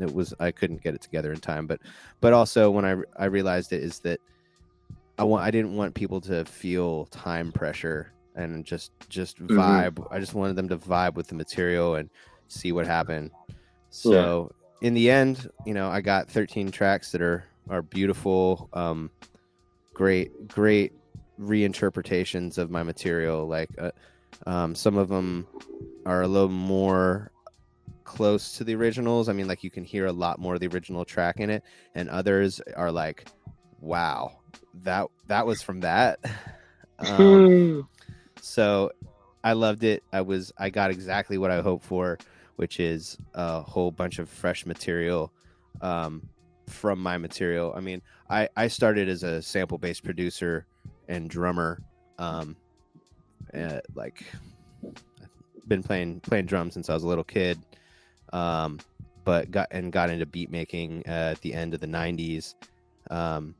it 0.00 0.14
was 0.14 0.32
I 0.38 0.52
couldn't 0.52 0.82
get 0.82 0.94
it 0.94 1.02
together 1.02 1.32
in 1.32 1.40
time. 1.40 1.66
But 1.66 1.80
but 2.20 2.32
also 2.32 2.70
when 2.70 2.84
I 2.84 2.96
I 3.18 3.24
realized 3.26 3.72
it 3.72 3.82
is 3.82 3.98
that 4.00 4.20
I 5.18 5.24
want 5.24 5.44
I 5.44 5.50
didn't 5.50 5.76
want 5.76 5.94
people 5.94 6.20
to 6.22 6.44
feel 6.44 7.06
time 7.06 7.52
pressure 7.52 8.12
and 8.36 8.64
just 8.64 8.92
just 9.08 9.38
Mhm. 9.38 9.56
vibe. 9.56 10.06
I 10.10 10.20
just 10.20 10.34
wanted 10.34 10.56
them 10.56 10.68
to 10.68 10.78
vibe 10.78 11.14
with 11.14 11.26
the 11.28 11.34
material 11.34 11.96
and 11.96 12.08
see 12.48 12.72
what 12.72 12.86
happened. 12.86 13.32
So 13.90 14.50
in 14.82 14.94
the 14.94 15.10
end, 15.10 15.48
you 15.66 15.74
know, 15.74 15.90
I 15.90 16.00
got 16.00 16.30
13 16.30 16.70
tracks 16.70 17.12
that 17.12 17.20
are 17.22 17.44
are 17.68 17.82
beautiful, 17.82 18.68
um, 18.72 19.10
great 19.94 20.48
great 20.48 20.92
reinterpretations 21.40 22.58
of 22.58 22.70
my 22.70 22.82
material. 22.82 23.46
Like 23.46 23.70
uh, 23.78 23.90
Um, 24.46 24.74
some 24.74 24.96
of 24.96 25.08
them 25.08 25.46
are 26.06 26.22
a 26.22 26.28
little 26.28 26.48
more 26.48 27.30
close 28.04 28.56
to 28.58 28.64
the 28.64 28.74
originals. 28.74 29.28
I 29.28 29.32
mean, 29.32 29.48
like 29.48 29.64
you 29.64 29.70
can 29.70 29.84
hear 29.84 30.06
a 30.06 30.12
lot 30.12 30.38
more 30.38 30.54
of 30.54 30.60
the 30.60 30.68
original 30.68 31.04
track 31.04 31.40
in 31.40 31.50
it, 31.50 31.62
and 31.94 32.08
others 32.08 32.60
are 32.76 32.92
like, 32.92 33.26
"Wow, 33.80 34.40
that 34.82 35.08
that 35.26 35.46
was 35.46 35.62
from 35.62 35.80
that." 35.80 36.20
um, 36.98 37.88
so 38.40 38.90
I 39.44 39.52
loved 39.54 39.84
it. 39.84 40.02
I 40.12 40.20
was 40.22 40.52
I 40.58 40.70
got 40.70 40.90
exactly 40.90 41.38
what 41.38 41.50
I 41.50 41.60
hoped 41.60 41.84
for, 41.84 42.18
which 42.56 42.80
is 42.80 43.16
a 43.34 43.60
whole 43.60 43.90
bunch 43.90 44.18
of 44.18 44.28
fresh 44.28 44.66
material 44.66 45.32
um, 45.80 46.28
from 46.68 47.00
my 47.00 47.18
material. 47.18 47.72
I 47.76 47.80
mean, 47.80 48.02
I 48.28 48.48
I 48.56 48.68
started 48.68 49.08
as 49.08 49.22
a 49.22 49.42
sample 49.42 49.78
based 49.78 50.04
producer 50.04 50.66
and 51.10 51.28
drummer, 51.28 51.82
um, 52.18 52.56
uh, 53.52 53.80
like 53.94 54.24
been 55.66 55.82
playing 55.82 56.20
playing 56.20 56.46
drums 56.46 56.74
since 56.74 56.88
I 56.88 56.94
was 56.94 57.02
a 57.02 57.08
little 57.08 57.24
kid, 57.24 57.58
um, 58.32 58.78
but 59.24 59.50
got 59.50 59.68
and 59.72 59.92
got 59.92 60.08
into 60.08 60.24
beat 60.24 60.50
making 60.50 61.02
uh, 61.06 61.32
at 61.32 61.40
the 61.42 61.52
end 61.52 61.74
of 61.74 61.80
the 61.80 61.86
'90s, 61.86 62.54
um, 63.10 63.54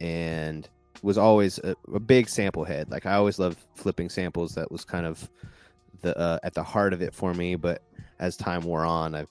and 0.00 0.68
was 1.02 1.18
always 1.18 1.58
a, 1.58 1.76
a 1.94 2.00
big 2.00 2.28
sample 2.28 2.64
head. 2.64 2.90
Like 2.90 3.06
I 3.06 3.14
always 3.14 3.38
loved 3.38 3.58
flipping 3.74 4.08
samples. 4.08 4.54
That 4.54 4.72
was 4.72 4.84
kind 4.84 5.06
of 5.06 5.28
the 6.00 6.18
uh, 6.18 6.38
at 6.42 6.54
the 6.54 6.64
heart 6.64 6.92
of 6.92 7.02
it 7.02 7.14
for 7.14 7.34
me. 7.34 7.54
But 7.54 7.82
as 8.18 8.36
time 8.36 8.62
wore 8.62 8.84
on, 8.84 9.14
I 9.14 9.26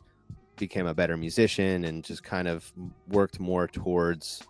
became 0.58 0.88
a 0.88 0.93
better 0.93 1.17
musician 1.17 1.86
and 1.86 2.04
just 2.04 2.24
kind 2.24 2.48
of 2.48 2.72
worked 3.10 3.39
more 3.39 3.67
towards 3.67 4.43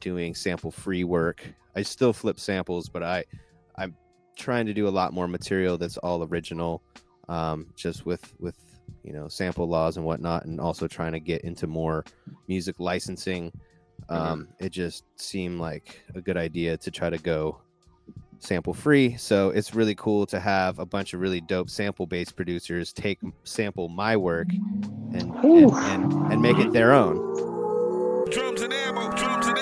doing 0.00 0.34
sample 0.34 0.70
free 0.70 1.04
work. 1.04 1.46
I 1.74 1.82
still 1.82 2.12
flip 2.12 2.40
samples, 2.40 2.88
but 2.88 3.02
I 3.02 3.24
I'm 3.76 3.94
trying 4.36 4.66
to 4.66 4.74
do 4.74 4.88
a 4.88 4.90
lot 4.90 5.12
more 5.12 5.28
material 5.28 5.78
that's 5.78 5.96
all 5.98 6.22
original, 6.24 6.82
um, 7.28 7.66
just 7.76 8.06
with 8.06 8.34
with 8.38 8.56
you 9.02 9.12
know 9.12 9.28
sample 9.28 9.68
laws 9.68 9.96
and 9.96 10.06
whatnot, 10.06 10.44
and 10.44 10.60
also 10.60 10.86
trying 10.86 11.12
to 11.12 11.20
get 11.20 11.42
into 11.42 11.66
more 11.66 12.04
music 12.48 12.76
licensing. 12.78 13.52
Um, 14.08 14.48
It 14.60 14.70
just 14.70 15.04
seemed 15.16 15.58
like 15.60 16.02
a 16.14 16.20
good 16.20 16.36
idea 16.36 16.76
to 16.76 16.90
try 16.90 17.10
to 17.10 17.18
go 17.18 17.60
sample 18.38 18.74
free. 18.74 19.16
So 19.16 19.50
it's 19.50 19.74
really 19.74 19.94
cool 19.94 20.26
to 20.26 20.38
have 20.38 20.78
a 20.78 20.86
bunch 20.86 21.14
of 21.14 21.20
really 21.20 21.40
dope 21.40 21.70
sample 21.70 22.06
based 22.06 22.36
producers 22.36 22.92
take 22.92 23.18
sample 23.44 23.88
my 23.88 24.16
work 24.16 24.48
and 25.12 25.34
and, 25.34 25.72
and, 25.72 26.32
and 26.32 26.42
make 26.42 26.58
it 26.58 26.72
their 26.72 26.92
own. 26.92 27.16
Drums 28.30 28.60
and 28.62 28.72
ammo, 28.72 29.10
drums 29.12 29.46
and 29.46 29.55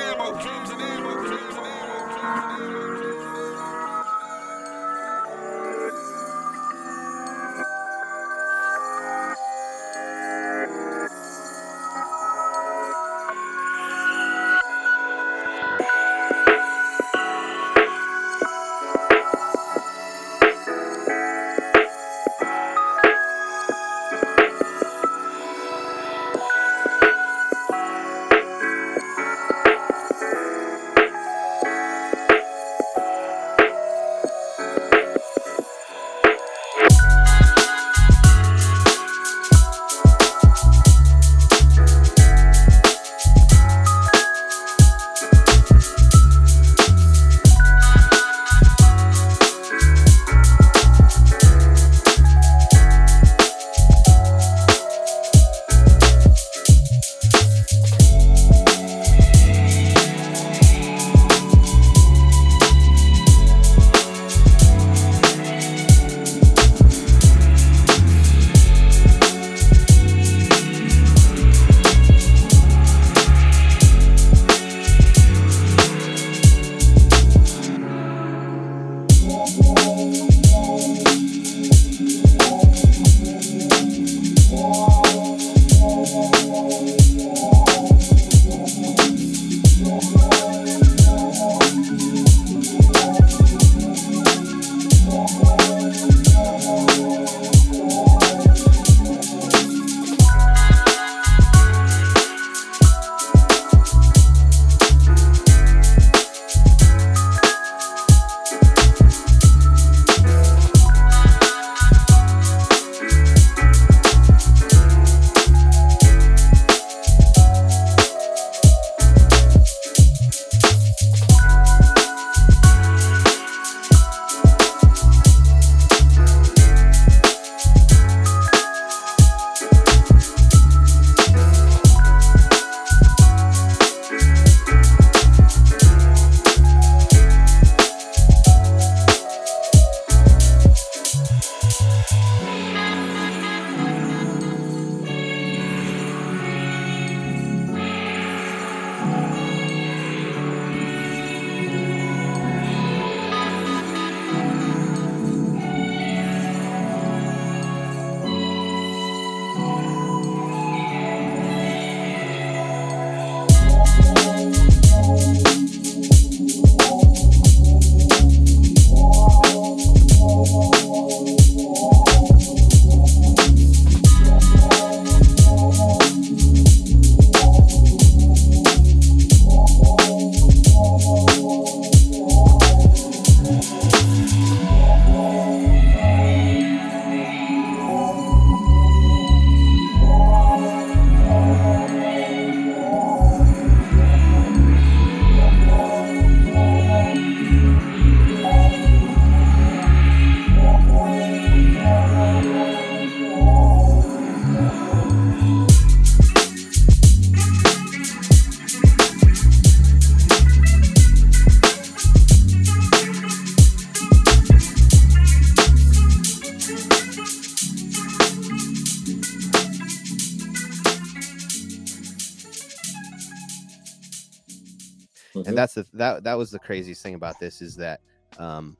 that's 225.65 225.75
the 225.75 225.87
that 225.95 226.25
that 226.25 226.35
was 226.35 226.51
the 226.51 226.59
craziest 226.59 227.03
thing 227.03 227.15
about 227.15 227.41
this 227.41 227.63
is 227.63 227.75
that 227.75 228.01
um 228.39 228.77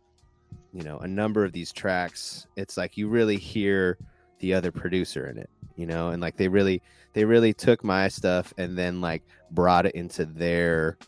you 0.75 0.83
know 0.83 0.99
a 0.99 1.09
number 1.09 1.45
of 1.45 1.53
these 1.53 1.73
tracks 1.73 2.47
it's 2.57 2.77
like 2.77 2.99
you 2.99 3.09
really 3.09 3.39
hear 3.39 3.97
the 4.41 4.53
other 4.53 4.71
producer 4.71 5.29
in 5.29 5.39
it 5.39 5.49
you 5.77 5.87
know 5.87 6.11
and 6.11 6.21
like 6.21 6.37
they 6.37 6.49
really 6.49 6.83
they 7.15 7.25
really 7.25 7.55
took 7.55 7.83
my 7.83 8.07
stuff 8.07 8.53
and 8.59 8.77
then 8.77 9.01
like 9.01 9.23
brought 9.53 9.87
it 9.87 9.95
into 9.95 10.27
their 10.27 10.99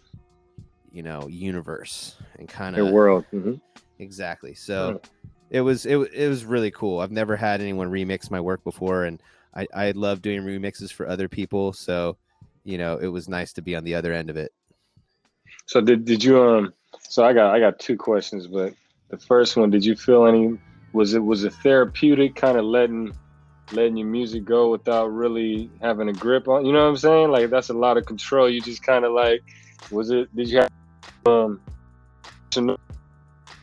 you 0.91 1.03
know 1.03 1.27
universe 1.29 2.17
and 2.39 2.49
kind 2.49 2.75
Their 2.75 2.85
of 2.87 2.93
world. 2.93 3.27
Mhm. 3.35 3.61
exactly 3.99 4.55
so 4.55 4.99
it 5.51 5.61
was 5.61 5.85
it, 5.85 5.99
it 6.15 6.29
was 6.29 6.47
really 6.47 6.71
cool 6.71 7.01
i've 7.01 7.13
never 7.13 7.37
had 7.37 7.61
anyone 7.61 7.91
remix 7.91 8.31
my 8.31 8.41
work 8.41 8.65
before 8.65 9.05
and 9.05 9.23
i 9.55 9.67
i 9.75 9.91
love 9.91 10.23
doing 10.23 10.41
remixes 10.41 10.91
for 10.91 11.07
other 11.07 11.29
people 11.29 11.75
so 11.75 12.17
you 12.65 12.79
know 12.79 12.97
it 12.97 13.09
was 13.09 13.29
nice 13.29 13.53
to 13.53 13.61
be 13.61 13.77
on 13.77 13.85
the 13.85 13.95
other 13.95 14.15
end 14.15 14.31
of 14.31 14.39
it 14.39 14.53
So 15.67 15.81
did 15.81 16.05
did 16.05 16.23
you 16.25 16.41
um? 16.43 16.73
So 17.09 17.25
I 17.25 17.33
got 17.33 17.55
I 17.55 17.61
got 17.61 17.79
two 17.79 17.97
questions, 17.97 18.47
but 18.47 18.75
the 19.11 19.19
first 19.19 19.57
one, 19.57 19.71
did 19.71 19.85
you 19.85 19.95
feel 19.97 20.27
any? 20.27 20.57
Was 20.93 21.15
it 21.15 21.19
was 21.21 21.45
it 21.45 21.53
therapeutic, 21.63 22.35
kind 22.37 22.57
of 22.57 22.65
letting 22.65 23.13
letting 23.73 23.97
your 23.97 24.07
music 24.07 24.45
go 24.45 24.71
without 24.71 25.07
really 25.09 25.69
having 25.83 26.09
a 26.09 26.13
grip 26.13 26.49
on? 26.49 26.65
You 26.65 26.73
know 26.73 26.83
what 26.85 26.91
I'm 26.91 26.97
saying? 26.97 27.31
Like 27.31 27.51
that's 27.51 27.69
a 27.69 27.75
lot 27.75 27.97
of 27.97 28.07
control. 28.07 28.49
You 28.49 28.61
just 28.61 28.83
kind 28.83 29.05
of 29.05 29.13
like, 29.13 29.43
was 29.91 30.11
it? 30.11 30.35
Did 30.35 30.49
you 30.49 30.59
have 30.61 30.71
um 31.27 31.61
some 32.53 32.77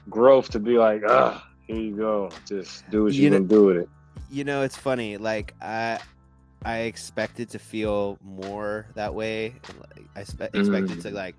growth 0.10 0.50
to 0.52 0.60
be 0.60 0.78
like, 0.78 1.02
ah, 1.08 1.48
here 1.68 1.78
you 1.78 1.96
go, 1.96 2.30
just 2.48 2.90
do 2.92 3.06
what 3.06 3.14
You 3.14 3.24
you 3.24 3.30
know- 3.30 3.38
can 3.38 3.48
do 3.48 3.66
with 3.66 3.78
it. 3.78 3.90
you 4.30 4.44
know 4.44 4.62
it's 4.64 4.76
funny 4.78 5.18
like 5.18 5.54
i 5.62 6.00
i 6.66 6.78
expected 6.92 7.50
to 7.50 7.60
feel 7.60 8.18
more 8.24 8.88
that 8.96 9.14
way 9.14 9.54
i 10.16 10.22
expected 10.22 11.02
to 11.02 11.12
like 11.12 11.36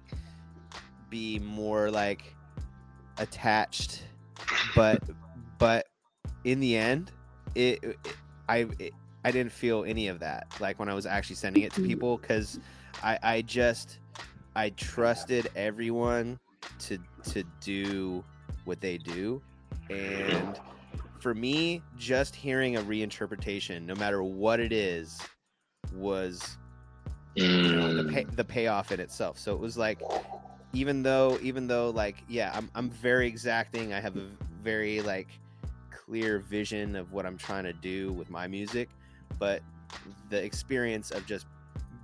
be 1.15 1.39
more 1.39 1.93
like 1.93 2.35
attached 3.19 4.03
but 4.75 5.01
but 5.61 5.87
in 6.43 6.59
the 6.59 6.77
end 6.77 7.13
it, 7.55 7.79
it 7.85 7.97
i 8.49 8.67
it, 8.81 8.93
i 9.25 9.31
didn't 9.31 9.53
feel 9.53 9.85
any 9.85 10.09
of 10.09 10.19
that 10.19 10.45
like 10.59 10.77
when 10.81 10.89
i 10.89 10.93
was 10.93 11.07
actually 11.07 11.37
sending 11.37 11.63
it 11.63 11.73
to 11.73 11.79
mm-hmm. 11.79 11.89
people 11.89 12.17
because 12.17 12.59
i 13.05 13.17
i 13.23 13.43
just 13.43 14.01
i 14.57 14.71
trusted 14.71 15.49
everyone 15.55 16.37
to 16.81 16.99
to 17.23 17.45
do 17.61 18.25
what 18.65 18.81
they 18.81 18.99
do 18.99 19.41
and 19.91 20.59
for 21.21 21.33
me 21.33 21.81
just 21.97 22.35
hearing 22.35 22.75
a 22.75 22.83
reinterpretation 22.83 23.87
no 23.87 23.95
matter 23.95 24.25
what 24.25 24.59
it 24.59 24.73
is 24.73 25.21
was 25.93 26.57
you 27.37 27.77
know, 27.77 27.95
the 27.95 28.13
pay, 28.13 28.25
mm. 28.25 28.37
the 28.37 28.45
payoff 28.45 28.93
in 28.93 29.01
itself. 29.01 29.39
So 29.39 29.53
it 29.55 29.61
was 29.61 29.77
like 29.77 30.01
even 30.75 31.03
though 31.03 31.39
even 31.43 31.67
though 31.67 31.91
like 31.91 32.17
yeah 32.29 32.53
I'm 32.55 32.69
I'm 32.75 32.91
very 32.91 33.27
exacting 33.27 33.93
I 33.95 34.01
have 34.01 34.17
a 34.17 34.27
very 34.63 35.01
like 35.01 35.29
clear 35.91 36.41
vision 36.41 36.97
of 36.97 37.13
what 37.13 37.25
I'm 37.25 37.39
trying 37.39 37.65
to 37.65 37.73
do 37.73 38.13
with 38.13 38.29
my 38.31 38.47
music 38.47 38.89
but 39.39 39.63
the 40.31 40.43
experience 40.43 41.11
of 41.11 41.25
just 41.27 41.47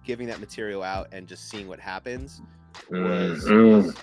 giving 0.04 0.26
that 0.28 0.40
material 0.40 0.82
out 0.82 1.08
and 1.12 1.26
just 1.26 1.48
seeing 1.50 1.68
what 1.68 1.78
happens 1.80 2.40
was, 2.90 3.44
Mm. 3.44 3.84
was 3.84 3.96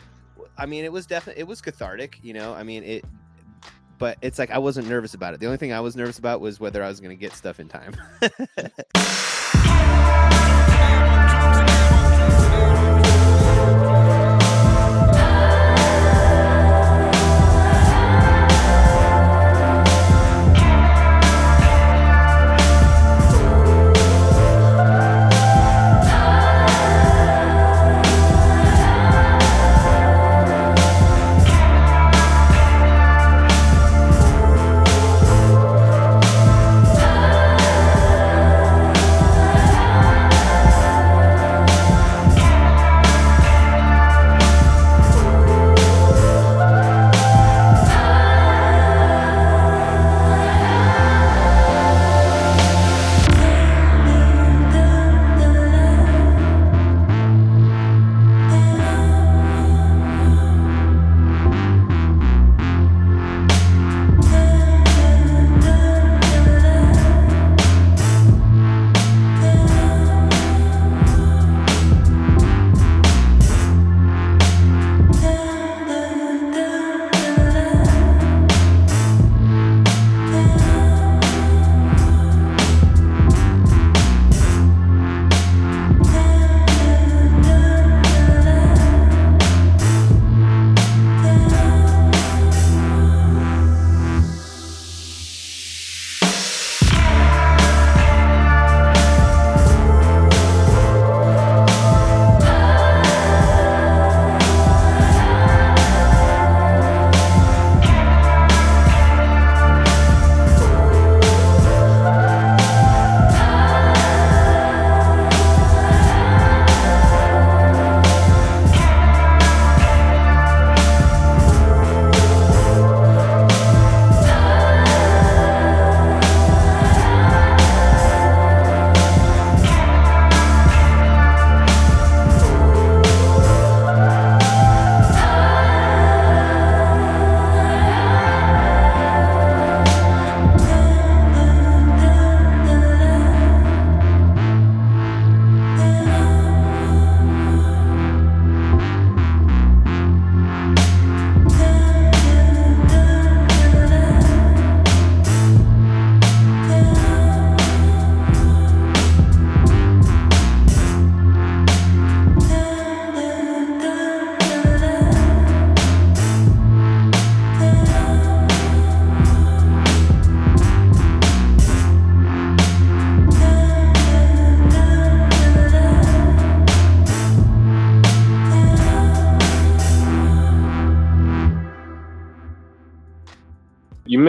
I 0.58 0.65
mean 0.65 0.86
it 0.86 0.91
was 0.91 1.06
definitely 1.06 1.41
it 1.41 1.47
was 1.47 1.62
cathartic 1.62 2.19
you 2.21 2.34
know? 2.34 2.53
I 2.53 2.63
mean 2.63 2.84
it 2.84 3.06
but 3.97 4.17
it's 4.21 4.38
like 4.38 4.51
I 4.51 4.60
wasn't 4.60 4.88
nervous 4.88 5.15
about 5.15 5.34
it. 5.34 5.39
The 5.39 5.47
only 5.47 5.58
thing 5.58 5.73
I 5.73 5.80
was 5.80 5.95
nervous 5.95 6.19
about 6.19 6.39
was 6.39 6.60
whether 6.60 6.84
I 6.84 6.88
was 6.88 6.99
going 6.99 7.10
to 7.10 7.19
get 7.19 7.34
stuff 7.34 7.60
in 7.60 7.67
time 7.67 7.95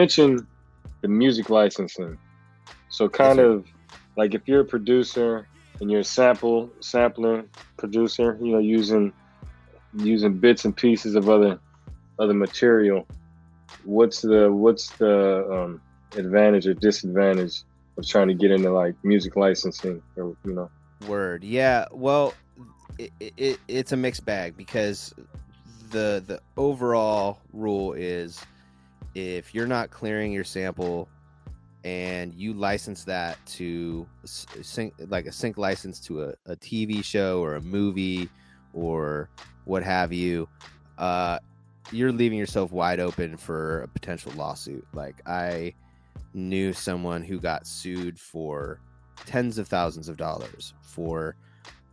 mentioned 0.09 0.47
the 1.03 1.09
music 1.09 1.51
licensing. 1.51 2.16
So 2.88 3.11
kind 3.11 3.38
of 3.38 3.66
like 4.16 4.35
if 4.35 4.49
you're 4.49 4.62
a 4.62 4.64
producer 4.64 5.47
and 5.81 5.90
you're 5.90 6.01
a 6.01 6.05
sample 6.05 6.71
sampler 6.81 7.44
producer, 7.77 8.38
you 8.40 8.53
know, 8.53 8.59
using 8.59 9.12
using 9.94 10.38
bits 10.38 10.64
and 10.64 10.75
pieces 10.75 11.14
of 11.14 11.29
other 11.29 11.61
other 12.18 12.33
material. 12.33 13.07
What's 13.85 14.23
the 14.23 14.51
what's 14.51 14.88
the 14.97 15.47
um, 15.53 15.83
advantage 16.16 16.66
or 16.66 16.73
disadvantage 16.73 17.64
of 17.99 18.07
trying 18.07 18.29
to 18.29 18.35
get 18.35 18.51
into 18.51 18.71
like 18.71 18.94
music 19.05 19.37
licensing 19.37 20.03
or 20.16 20.35
you 20.42 20.55
know? 20.55 20.71
Word. 21.07 21.44
Yeah. 21.44 21.85
Well, 21.92 22.33
it, 22.99 23.12
it, 23.37 23.61
it's 23.68 23.92
a 23.92 23.97
mixed 23.97 24.25
bag 24.25 24.57
because 24.57 25.14
the 25.90 26.25
the 26.27 26.40
overall 26.57 27.40
rule 27.53 27.92
is 27.92 28.40
if 29.18 29.54
you're 29.54 29.66
not 29.66 29.90
clearing 29.90 30.33
your 30.33 30.44
sample 30.44 31.09
and 31.85 32.33
you 32.35 32.52
license 32.52 33.04
that 33.04 33.38
to 33.46 34.07
sync 34.24 34.94
like 35.09 35.26
a 35.26 35.33
sync 35.33 35.59
license 35.59 35.98
to 36.00 36.24
a, 36.24 36.35
a 36.46 36.57
TV 36.57 37.02
show 37.02 37.42
or 37.42 37.57
a 37.57 37.61
movie 37.61 38.28
or 38.72 39.28
what 39.64 39.83
have 39.83 40.12
you, 40.12 40.48
uh, 40.98 41.38
you're 41.90 42.12
leaving 42.12 42.38
yourself 42.38 42.70
wide 42.70 43.00
open 43.00 43.37
for 43.37 43.83
a 43.83 43.88
potential 43.88 44.33
lawsuit. 44.37 44.87
Like 44.92 45.16
I 45.26 45.74
knew 46.35 46.72
someone 46.72 47.22
who 47.22 47.40
got 47.40 47.66
sued 47.66 48.18
for 48.18 48.78
tens 49.26 49.59
of 49.59 49.66
thousands 49.66 50.09
of 50.09 50.16
dollars 50.16 50.74
for 50.81 51.35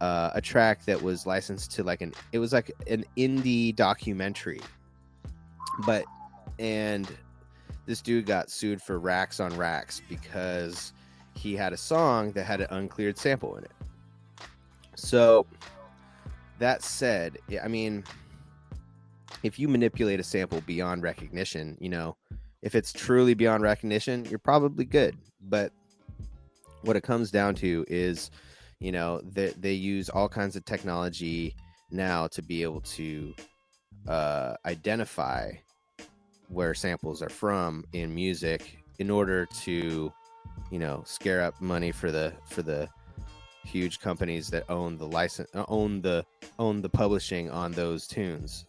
uh, 0.02 0.30
a 0.36 0.42
track 0.42 0.86
that 0.86 1.02
was 1.02 1.26
licensed 1.26 1.72
to 1.72 1.84
like 1.84 2.02
an 2.02 2.14
it 2.34 2.40
was 2.40 2.54
like 2.54 2.70
an 2.88 3.04
indie 3.18 3.76
documentary 3.76 4.62
but 5.86 6.06
and 6.60 7.10
this 7.86 8.02
dude 8.02 8.26
got 8.26 8.50
sued 8.50 8.82
for 8.82 9.00
racks 9.00 9.40
on 9.40 9.56
racks 9.58 10.02
because 10.10 10.94
he 11.36 11.56
had 11.56 11.74
a 11.74 11.78
song 11.78 12.32
that 12.32 12.46
had 12.46 12.62
an 12.62 12.68
uncleared 12.72 13.18
sample 13.18 13.58
in 13.58 13.64
it. 13.64 13.72
So 14.96 15.46
that 16.60 16.82
said 16.82 17.38
i 17.64 17.68
mean 17.68 18.04
if 19.44 19.60
you 19.60 19.68
manipulate 19.68 20.20
a 20.20 20.24
sample 20.24 20.62
beyond 20.62 21.04
recognition 21.04 21.78
you 21.82 21.90
know 21.90 22.16
if 22.62 22.76
it's 22.76 22.94
truly 22.94 23.34
beyond 23.34 23.62
recognition 23.62 24.26
you're 24.26 24.40
probably 24.40 24.86
good. 24.86 25.16
But 25.48 25.72
what 26.82 26.96
it 26.96 27.04
comes 27.04 27.30
down 27.30 27.56
to 27.56 27.86
is 27.88 28.32
you 28.80 28.92
know 28.92 29.22
they, 29.22 29.50
they 29.50 29.74
use 29.74 30.10
all 30.10 30.28
kinds 30.28 30.56
of 30.56 30.66
technology 30.66 31.56
now 31.92 32.28
to 32.28 32.42
be 32.42 32.64
able 32.64 32.82
to 32.82 33.34
uh, 34.08 34.56
identify 34.66 35.52
where 36.50 36.74
samples 36.74 37.22
are 37.22 37.30
from 37.30 37.84
in 37.94 38.14
music 38.14 38.78
in 39.00 39.10
order 39.10 39.46
to 39.48 40.12
you 40.72 40.80
know 40.80 41.04
scare 41.06 41.42
up 41.42 41.60
money 41.62 41.92
for 41.92 42.12
the 42.12 42.34
for 42.48 42.62
the 42.62 42.88
huge 43.64 44.00
companies 44.00 44.48
that 44.50 44.64
own 44.70 44.98
the 44.98 45.08
license 45.08 45.50
uh, 45.56 45.66
own 45.68 46.02
the 46.02 46.24
own 46.60 46.82
the 46.82 46.90
publishing 46.90 47.50
on 47.50 47.72
those 47.72 48.08
tunes 48.08 48.66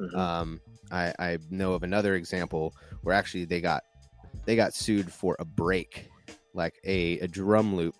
Mhm. 0.00 0.16
um 0.16 0.60
i 0.92 1.12
i 1.18 1.38
know 1.50 1.72
of 1.72 1.82
another 1.82 2.14
example 2.14 2.72
where 3.02 3.14
actually 3.14 3.44
they 3.44 3.60
got 3.60 3.82
they 4.44 4.54
got 4.56 4.72
sued 4.74 5.12
for 5.12 5.36
a 5.40 5.44
break 5.44 6.08
like 6.54 6.74
a, 6.84 7.18
a 7.18 7.26
drum 7.28 7.74
loop 7.74 7.94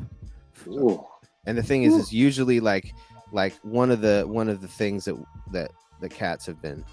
Ooh. 0.68 1.04
and 1.46 1.58
the 1.58 1.62
thing 1.62 1.82
is 1.82 1.94
is 1.94 2.12
usually 2.12 2.60
like 2.60 2.92
like 3.32 3.52
one 3.62 3.90
of 3.90 4.00
the 4.00 4.24
one 4.26 4.48
of 4.48 4.60
the 4.60 4.68
things 4.68 5.04
that 5.04 5.16
that 5.52 5.70
the 6.00 6.08
cats 6.08 6.46
have 6.46 6.62
been 6.62 6.84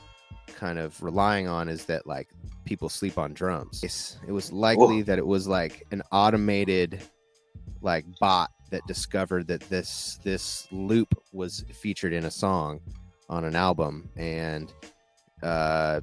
kind 0.56 0.80
of 0.80 1.02
relying 1.04 1.48
on 1.48 1.68
is 1.70 1.86
that 1.86 2.06
like 2.08 2.30
people 2.66 2.90
sleep 2.90 3.18
on 3.18 3.34
drums 3.34 3.84
It's- 3.84 4.18
it 4.28 4.32
was 4.32 4.52
likely 4.52 5.02
that 5.04 5.18
it 5.18 5.26
was 5.26 5.48
like 5.48 5.86
an 5.92 6.02
automated 6.12 7.02
like 7.82 8.06
bot 8.20 8.52
that 8.72 8.82
discovered 8.88 9.48
that 9.48 9.62
this 9.70 10.20
this 10.24 10.68
loop 10.72 11.14
was 11.32 11.64
featured 11.74 12.14
in 12.14 12.26
a 12.26 12.32
song 12.32 12.80
on 13.30 13.44
an 13.46 13.56
album 13.56 14.10
and 14.16 14.74
uh 15.44 16.02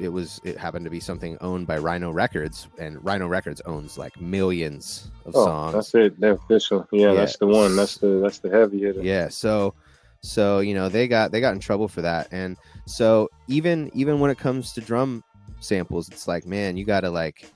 it 0.00 0.08
was 0.08 0.40
it 0.44 0.56
happened 0.56 0.84
to 0.84 0.90
be 0.90 1.00
something 1.00 1.36
owned 1.40 1.66
by 1.66 1.76
Rhino 1.78 2.10
Records 2.10 2.68
and 2.78 3.02
Rhino 3.04 3.26
Records 3.26 3.60
owns 3.62 3.98
like 3.98 4.18
millions 4.20 5.10
of 5.24 5.34
Oh, 5.36 5.44
songs 5.44 5.74
that's 5.74 5.94
it. 5.94 6.18
They're 6.20 6.32
official. 6.32 6.86
Yeah, 6.92 7.08
Yeah. 7.08 7.14
that's 7.14 7.36
the 7.36 7.46
one. 7.46 7.74
That's 7.76 7.96
the 7.98 8.20
that's 8.22 8.38
the 8.38 8.48
heavy 8.50 8.80
hitter. 8.80 9.02
yeah 9.02 9.28
so 9.28 9.74
so 10.22 10.60
you 10.60 10.74
know 10.74 10.88
they 10.88 11.08
got 11.08 11.32
they 11.32 11.40
got 11.40 11.54
in 11.54 11.60
trouble 11.60 11.88
for 11.88 12.02
that. 12.02 12.28
And 12.32 12.56
so 12.86 13.28
even 13.46 13.90
even 13.94 14.20
when 14.20 14.30
it 14.30 14.38
comes 14.38 14.72
to 14.74 14.80
drum 14.80 15.22
samples 15.60 16.08
it's 16.08 16.28
like 16.28 16.46
man 16.46 16.76
you 16.76 16.84
gotta 16.84 17.10
like 17.10 17.50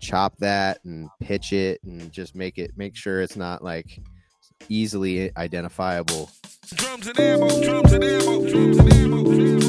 chop 0.00 0.36
that 0.38 0.78
and 0.84 1.08
pitch 1.20 1.52
it 1.52 1.80
and 1.84 2.12
just 2.12 2.34
make 2.34 2.58
it 2.58 2.72
make 2.76 2.96
sure 2.96 3.20
it's 3.20 3.36
not 3.36 3.62
like 3.62 4.00
easily 4.68 5.34
identifiable. 5.36 6.30
Drums 6.74 7.06
and 7.06 7.20
ammo, 7.20 7.62
drums 7.62 7.92
and 7.92 8.04
ammo, 8.04 8.48
drums 8.48 8.78
and 8.78 8.92
ammo, 8.92 9.24
drums 9.24 9.63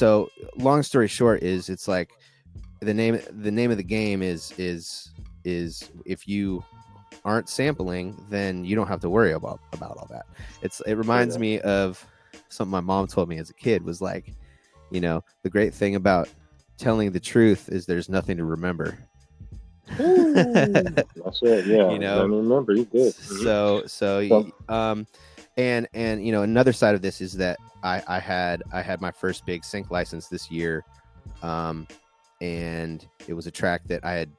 so 0.00 0.30
long 0.56 0.82
story 0.82 1.06
short 1.06 1.42
is 1.42 1.68
it's 1.68 1.86
like 1.86 2.08
the 2.80 2.94
name 2.94 3.20
the 3.32 3.50
name 3.50 3.70
of 3.70 3.76
the 3.76 3.82
game 3.82 4.22
is 4.22 4.54
is 4.56 5.10
is 5.44 5.90
if 6.06 6.26
you 6.26 6.64
aren't 7.22 7.50
sampling 7.50 8.16
then 8.30 8.64
you 8.64 8.74
don't 8.74 8.86
have 8.86 9.00
to 9.02 9.10
worry 9.10 9.32
about 9.32 9.60
about 9.74 9.98
all 9.98 10.06
that 10.10 10.24
it's 10.62 10.80
it 10.86 10.94
reminds 10.94 11.34
Yeah. 11.34 11.40
me 11.42 11.60
of 11.60 12.02
something 12.48 12.70
my 12.70 12.80
mom 12.80 13.08
told 13.08 13.28
me 13.28 13.36
as 13.36 13.50
a 13.50 13.54
kid 13.54 13.84
was 13.84 14.00
like 14.00 14.32
you 14.90 15.02
know 15.02 15.22
the 15.42 15.50
great 15.50 15.74
thing 15.74 15.96
about 15.96 16.30
telling 16.78 17.12
the 17.12 17.20
truth 17.20 17.68
is 17.68 17.84
there's 17.84 18.08
nothing 18.08 18.38
to 18.38 18.44
remember 18.44 18.96
That's 19.98 21.42
it. 21.42 21.66
Yeah. 21.66 21.90
You 21.90 21.98
know, 21.98 22.20
I 22.20 22.24
remember 22.24 22.72
you 22.72 22.86
did. 22.86 23.12
So 23.14 23.82
so 23.86 24.50
um 24.68 25.06
and 25.56 25.88
and 25.94 26.24
you 26.24 26.32
know 26.32 26.42
another 26.42 26.72
side 26.72 26.94
of 26.94 27.02
this 27.02 27.20
is 27.20 27.32
that 27.32 27.58
i 27.82 28.02
i 28.06 28.18
had 28.18 28.62
i 28.72 28.80
had 28.80 29.00
my 29.00 29.10
first 29.10 29.44
big 29.46 29.64
sync 29.64 29.90
license 29.90 30.28
this 30.28 30.50
year 30.50 30.84
um 31.42 31.86
and 32.40 33.06
it 33.26 33.34
was 33.34 33.46
a 33.46 33.50
track 33.50 33.82
that 33.86 34.04
i 34.04 34.12
had 34.12 34.30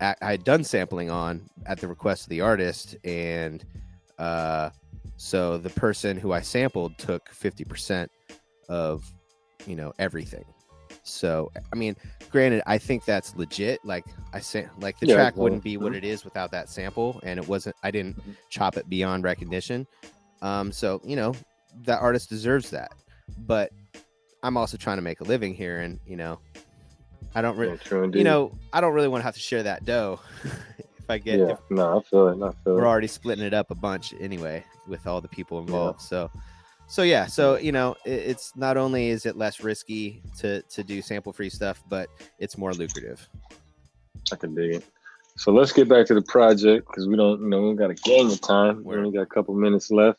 I 0.00 0.14
had 0.20 0.44
done 0.44 0.64
sampling 0.64 1.10
on 1.10 1.48
at 1.66 1.78
the 1.80 1.88
request 1.88 2.24
of 2.24 2.28
the 2.30 2.40
artist, 2.40 2.96
and 3.04 3.64
uh, 4.18 4.70
so 5.16 5.58
the 5.58 5.70
person 5.70 6.16
who 6.16 6.32
I 6.32 6.40
sampled 6.40 6.98
took 6.98 7.28
fifty 7.30 7.64
percent 7.64 8.10
of 8.68 9.10
you 9.66 9.76
know 9.76 9.92
everything. 9.98 10.44
So 11.06 11.50
I 11.72 11.76
mean, 11.76 11.96
granted, 12.30 12.62
I 12.66 12.78
think 12.78 13.04
that's 13.04 13.34
legit. 13.36 13.84
Like 13.84 14.04
I 14.32 14.40
say, 14.40 14.68
like 14.78 14.98
the 14.98 15.06
Yeah, 15.06 15.14
track 15.14 15.36
wouldn't 15.36 15.62
be 15.62 15.76
what 15.76 15.92
mhm. 15.92 15.96
it 15.96 16.04
is 16.04 16.24
without 16.24 16.50
that 16.50 16.68
sample, 16.68 17.20
and 17.22 17.38
it 17.38 17.46
wasn't. 17.48 17.76
I 17.82 17.90
didn't 17.90 18.16
Mhm. 18.16 18.36
chop 18.50 18.76
it 18.76 18.88
beyond 18.88 19.24
recognition. 19.24 19.86
Um, 20.42 20.72
so 20.72 21.00
you 21.04 21.16
know 21.16 21.34
that 21.84 22.00
artist 22.00 22.28
deserves 22.28 22.70
that, 22.70 22.92
but 23.38 23.70
I'm 24.42 24.56
also 24.56 24.76
trying 24.76 24.98
to 24.98 25.02
make 25.02 25.20
a 25.20 25.24
living 25.24 25.54
here, 25.54 25.78
and 25.78 25.98
you 26.06 26.16
know, 26.16 26.38
I 27.34 27.42
don't 27.42 27.56
really, 27.56 27.78
Yeah, 27.90 28.18
you 28.18 28.24
know, 28.24 28.52
I 28.72 28.80
don't 28.80 28.94
really 28.94 29.08
want 29.08 29.20
to 29.22 29.24
have 29.24 29.34
to 29.34 29.40
share 29.40 29.62
that 29.62 29.84
dough 29.84 30.20
if 30.44 31.08
I 31.08 31.18
get. 31.18 31.38
yeah, 31.40 31.50
If 31.52 31.58
no, 31.70 31.98
I 31.98 32.02
feel 32.02 32.28
it. 32.28 32.42
I 32.42 32.50
feel 32.64 32.76
we're 32.76 32.84
it. 32.84 32.88
already 32.88 33.06
splitting 33.06 33.44
it 33.44 33.54
up 33.54 33.70
a 33.70 33.74
bunch 33.74 34.14
anyway 34.20 34.64
with 34.88 35.06
all 35.06 35.20
the 35.20 35.28
people 35.28 35.58
involved. 35.58 36.00
So, 36.00 36.30
so 36.88 37.02
yeah, 37.02 37.26
so 37.26 37.56
you 37.56 37.72
know, 37.72 37.96
it's 38.04 38.52
not 38.56 38.76
only 38.76 39.08
is 39.08 39.26
it 39.26 39.36
less 39.36 39.60
risky 39.62 40.22
to 40.38 40.62
to 40.62 40.82
do 40.82 41.02
sample 41.02 41.32
free 41.32 41.50
stuff, 41.50 41.82
but 41.88 42.08
it's 42.38 42.56
more 42.56 42.72
lucrative. 42.72 43.28
I 44.32 44.36
can 44.36 44.54
dig 44.54 44.76
it. 44.76 44.84
So 45.36 45.52
let's 45.52 45.72
get 45.72 45.88
back 45.88 46.06
to 46.06 46.14
the 46.14 46.22
project 46.22 46.86
because 46.88 47.06
we 47.06 47.16
don't, 47.16 47.40
you 47.42 47.48
know, 47.48 47.68
we 47.68 47.74
got 47.76 47.90
a 47.90 47.94
gang 47.94 48.32
of 48.32 48.40
time. 48.40 48.82
We 48.82 48.96
only 48.96 49.12
got 49.12 49.20
a 49.22 49.26
couple 49.26 49.54
minutes 49.54 49.90
left. 49.90 50.18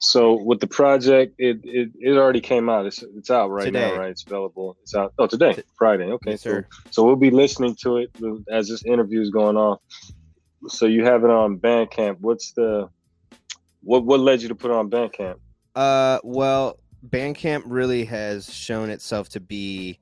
So 0.00 0.34
with 0.42 0.60
the 0.60 0.66
project, 0.66 1.34
it 1.38 1.60
it, 1.64 1.90
it 1.98 2.12
already 2.16 2.40
came 2.40 2.68
out. 2.68 2.86
It's 2.86 3.02
it's 3.02 3.30
out 3.30 3.50
right 3.50 3.64
Today. 3.64 3.90
now, 3.90 3.98
right? 3.98 4.10
It's 4.10 4.24
available. 4.24 4.76
It's 4.82 4.94
out. 4.94 5.12
Oh, 5.18 5.26
today, 5.26 5.54
T- 5.54 5.62
Friday. 5.76 6.04
Okay, 6.04 6.32
Yes, 6.32 6.42
so 6.42 6.50
sir. 6.50 6.66
so 6.90 7.04
we'll 7.04 7.16
be 7.16 7.30
listening 7.30 7.74
to 7.82 7.96
it 7.98 8.10
as 8.50 8.68
this 8.68 8.84
interview 8.84 9.20
is 9.20 9.30
going 9.30 9.56
on. 9.56 9.78
So 10.68 10.86
you 10.86 11.04
have 11.04 11.24
it 11.24 11.30
on 11.30 11.58
Bandcamp. 11.58 12.18
What's 12.20 12.52
the 12.52 12.88
what 13.82 14.04
what 14.04 14.20
led 14.20 14.42
you 14.42 14.48
to 14.48 14.54
put 14.54 14.70
it 14.70 14.76
on 14.76 14.88
Bandcamp? 14.90 15.36
Uh, 15.78 16.18
well, 16.24 16.80
Bandcamp 17.08 17.62
really 17.66 18.04
has 18.06 18.52
shown 18.52 18.90
itself 18.90 19.28
to 19.30 19.40
be 19.40 20.00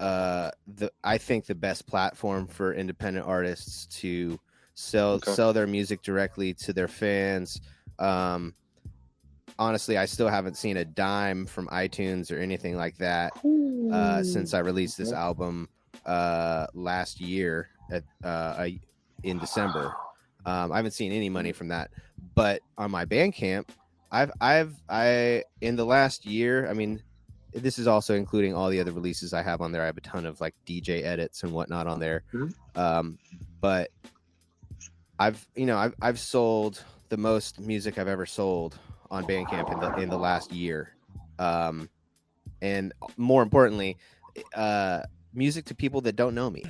uh 0.00 0.50
the 0.66 0.90
I 1.04 1.18
think 1.18 1.46
the 1.46 1.54
best 1.54 1.86
platform 1.86 2.48
for 2.48 2.74
independent 2.74 3.24
artists 3.28 3.86
to 4.00 4.40
sell 4.74 5.12
Okay. 5.12 5.30
sell 5.30 5.52
their 5.52 5.68
music 5.68 6.02
directly 6.02 6.52
to 6.54 6.72
their 6.72 6.88
fans. 6.88 7.60
Um 8.00 8.54
honestly, 9.56 9.96
I 9.96 10.06
still 10.06 10.26
haven't 10.26 10.56
seen 10.56 10.78
a 10.78 10.84
dime 10.84 11.46
from 11.46 11.68
iTunes 11.68 12.32
or 12.32 12.38
anything 12.40 12.76
like 12.76 12.96
that 12.98 13.34
uh 13.92 14.24
since 14.24 14.52
I 14.52 14.58
released 14.58 14.98
this 14.98 15.12
album 15.12 15.68
uh 16.04 16.66
last 16.74 17.20
year 17.20 17.68
at 17.92 18.02
uh 18.24 18.66
in 19.22 19.38
December. 19.38 19.94
Um 20.44 20.72
I 20.72 20.76
haven't 20.76 20.90
seen 20.90 21.12
any 21.12 21.28
money 21.28 21.52
from 21.52 21.68
that. 21.68 21.92
But 22.34 22.62
on 22.76 22.90
my 22.90 23.04
Bandcamp, 23.04 23.68
I've 24.10 24.30
I've 24.40 24.74
I 24.88 25.44
in 25.60 25.76
the 25.76 25.84
last 25.84 26.24
year, 26.26 26.68
I 26.68 26.72
mean 26.72 27.02
this 27.52 27.78
is 27.78 27.86
also 27.86 28.14
including 28.14 28.54
all 28.54 28.68
the 28.68 28.80
other 28.80 28.90
releases 28.92 29.32
I 29.32 29.42
have 29.42 29.60
on 29.60 29.70
there. 29.70 29.82
I 29.82 29.86
have 29.86 29.96
a 29.96 30.00
ton 30.00 30.26
of 30.26 30.40
like 30.40 30.54
DJ 30.66 31.04
edits 31.04 31.42
and 31.44 31.52
whatnot 31.52 31.86
on 31.86 32.00
there. 32.00 32.22
Mhm. 32.32 32.54
Um 32.76 33.18
but 33.60 33.90
I've 35.18 35.46
you 35.54 35.66
know 35.66 35.76
I've 35.76 35.94
I've 36.02 36.18
sold 36.18 36.82
the 37.08 37.16
most 37.16 37.60
music 37.60 37.98
I've 37.98 38.08
ever 38.08 38.26
sold 38.26 38.78
on 39.10 39.24
Bandcamp 39.24 39.72
in 39.72 39.80
the 39.80 39.94
in 40.02 40.08
the 40.08 40.18
last 40.18 40.52
year. 40.52 40.94
Um 41.38 41.88
and 42.62 42.92
more 43.16 43.42
importantly, 43.42 43.96
uh 44.54 45.02
music 45.32 45.64
to 45.66 45.74
people 45.74 46.00
that 46.02 46.16
don't 46.16 46.34
know 46.34 46.50
me. 46.50 46.62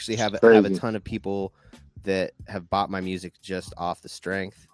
actually 0.00 0.16
have 0.16 0.32
have 0.40 0.64
a 0.64 0.74
ton 0.74 0.96
of 0.96 1.04
people 1.04 1.52
that 2.04 2.32
have 2.48 2.70
bought 2.70 2.88
my 2.88 3.02
music 3.02 3.34
just 3.42 3.74
off 3.76 4.00
the 4.00 4.08
strength. 4.08 4.66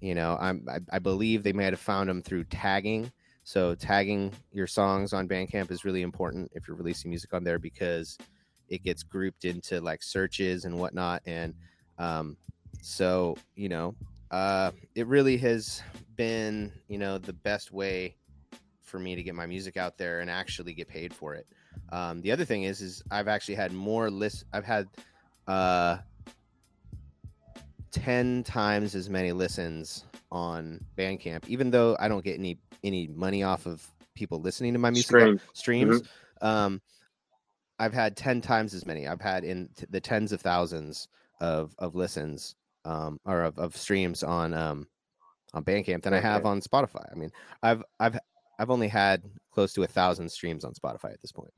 You 0.00 0.14
know, 0.14 0.36
I'm 0.38 0.68
I, 0.70 0.96
I 0.96 0.98
believe 0.98 1.42
they 1.42 1.54
might 1.54 1.72
have 1.72 1.80
found 1.80 2.10
them 2.10 2.20
through 2.20 2.44
tagging. 2.44 3.10
So 3.44 3.74
tagging 3.74 4.32
your 4.52 4.66
songs 4.66 5.14
on 5.14 5.26
Bandcamp 5.26 5.70
is 5.70 5.86
really 5.86 6.02
important 6.02 6.52
if 6.54 6.68
you're 6.68 6.76
releasing 6.76 7.10
music 7.10 7.32
on 7.32 7.44
there 7.44 7.58
because 7.58 8.18
it 8.68 8.82
gets 8.82 9.02
grouped 9.02 9.46
into 9.46 9.80
like 9.80 10.02
searches 10.02 10.66
and 10.66 10.78
whatnot. 10.78 11.22
And 11.24 11.54
um, 11.98 12.36
so 12.82 13.38
you 13.54 13.70
know, 13.70 13.94
uh, 14.30 14.70
it 14.94 15.06
really 15.06 15.38
has 15.38 15.82
been 16.16 16.72
you 16.88 16.98
know 16.98 17.16
the 17.16 17.32
best 17.32 17.72
way 17.72 18.16
for 18.82 18.98
me 18.98 19.14
to 19.14 19.22
get 19.22 19.34
my 19.34 19.46
music 19.46 19.78
out 19.78 19.96
there 19.96 20.20
and 20.20 20.28
actually 20.28 20.74
get 20.74 20.88
paid 20.88 21.14
for 21.14 21.34
it. 21.34 21.46
Um, 21.92 22.20
the 22.22 22.32
other 22.32 22.44
thing 22.44 22.64
is, 22.64 22.80
is 22.80 23.02
I've 23.10 23.28
actually 23.28 23.54
had 23.54 23.72
more 23.72 24.10
list. 24.10 24.44
I've 24.52 24.64
had 24.64 24.88
uh, 25.46 25.98
ten 27.90 28.42
times 28.42 28.94
as 28.94 29.08
many 29.08 29.32
listens 29.32 30.04
on 30.32 30.80
Bandcamp, 30.96 31.46
even 31.48 31.70
though 31.70 31.96
I 32.00 32.08
don't 32.08 32.24
get 32.24 32.38
any 32.38 32.58
any 32.82 33.06
money 33.08 33.42
off 33.42 33.66
of 33.66 33.86
people 34.14 34.40
listening 34.40 34.72
to 34.72 34.78
my 34.78 34.90
music 34.90 35.06
Stream. 35.06 35.40
streams. 35.52 36.02
Um, 36.42 36.80
I've 37.78 37.94
had 37.94 38.16
ten 38.16 38.40
times 38.40 38.74
as 38.74 38.86
many. 38.86 39.06
I've 39.06 39.20
had 39.20 39.44
in 39.44 39.68
t- 39.76 39.86
the 39.90 40.00
tens 40.00 40.32
of 40.32 40.40
thousands 40.40 41.08
of 41.40 41.74
of 41.78 41.94
listens 41.94 42.56
um, 42.84 43.20
or 43.24 43.42
of, 43.42 43.58
of 43.58 43.76
streams 43.76 44.22
on 44.22 44.54
um, 44.54 44.86
on 45.52 45.64
Bandcamp 45.64 46.02
than 46.02 46.14
I 46.14 46.20
have 46.20 46.46
on 46.46 46.60
Spotify. 46.60 47.10
I 47.10 47.14
mean, 47.14 47.30
I've 47.62 47.82
I've 48.00 48.18
I've 48.58 48.70
only 48.70 48.88
had 48.88 49.22
close 49.52 49.72
to 49.74 49.82
a 49.82 49.86
thousand 49.86 50.30
streams 50.30 50.64
on 50.64 50.72
Spotify 50.74 51.12
at 51.12 51.20
this 51.20 51.32
point. 51.32 51.50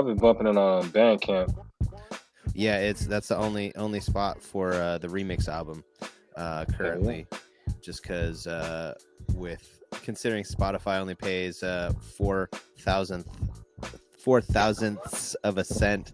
I've 0.00 0.06
been 0.06 0.16
bumping 0.16 0.46
it 0.46 0.56
on 0.56 0.84
Bandcamp. 0.90 1.54
Yeah, 2.54 2.78
it's 2.78 3.06
that's 3.06 3.28
the 3.28 3.36
only 3.36 3.74
only 3.76 4.00
spot 4.00 4.40
for 4.40 4.72
uh, 4.72 4.96
the 4.96 5.08
remix 5.08 5.46
album 5.46 5.84
uh, 6.36 6.64
currently, 6.76 7.26
just 7.82 8.02
because 8.02 8.46
uh, 8.46 8.94
with 9.34 9.82
considering 10.02 10.42
Spotify 10.44 10.98
only 11.00 11.14
pays 11.14 11.62
uh, 11.62 11.92
four 12.16 12.48
thousandth 12.78 13.28
four 14.18 14.40
thousandths 14.40 15.34
of 15.44 15.58
a 15.58 15.64
cent 15.64 16.12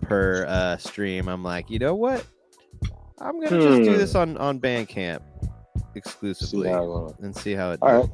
per 0.00 0.46
uh, 0.48 0.78
stream, 0.78 1.28
I'm 1.28 1.44
like, 1.44 1.68
you 1.70 1.78
know 1.78 1.94
what? 1.94 2.24
I'm 3.20 3.38
gonna 3.38 3.62
just 3.62 3.82
do 3.82 3.92
Hmm. 3.92 3.98
this 3.98 4.14
on 4.14 4.36
on 4.38 4.58
Bandcamp 4.58 5.20
exclusively 5.94 6.70
goes. 6.70 7.14
and 7.20 7.36
see 7.36 7.52
how 7.52 7.72
it. 7.72 7.78
All 7.82 8.00
right. 8.00 8.10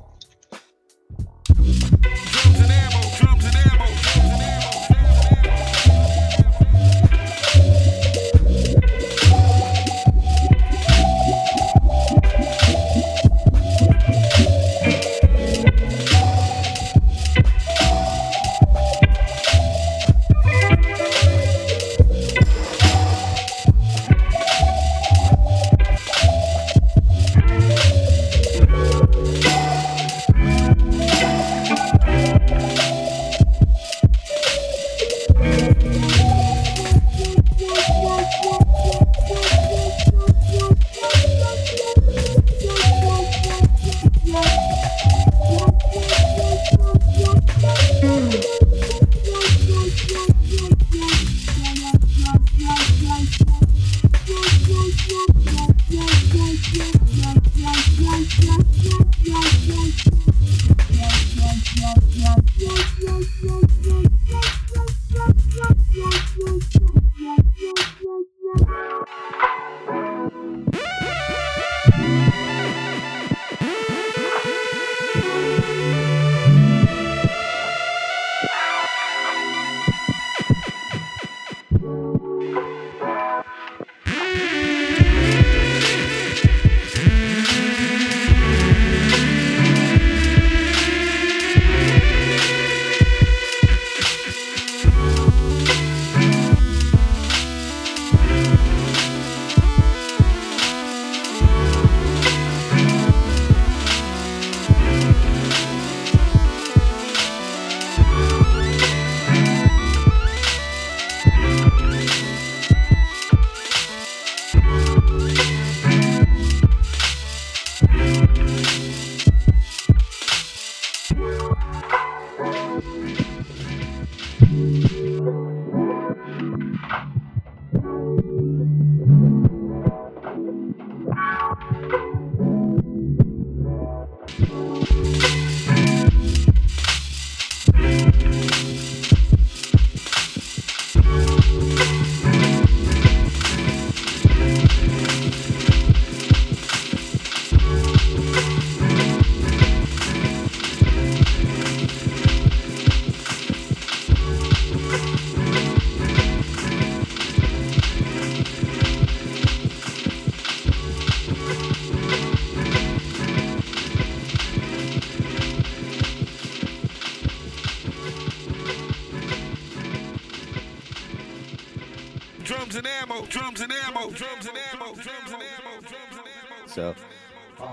Drums 172.49 172.77
and 172.77 172.87
ammo, 173.03 173.27
drums 173.27 173.61
and 173.61 173.71
ammo, 173.87 174.11
drums 174.11 174.47
and 174.47 174.57
ammo, 174.73 174.95
drums 174.95 175.33
and 175.33 175.43
ammo, 175.43 175.81
drums 175.83 176.13
and 176.13 176.27
ammo. 176.27 176.67
So, 176.67 176.95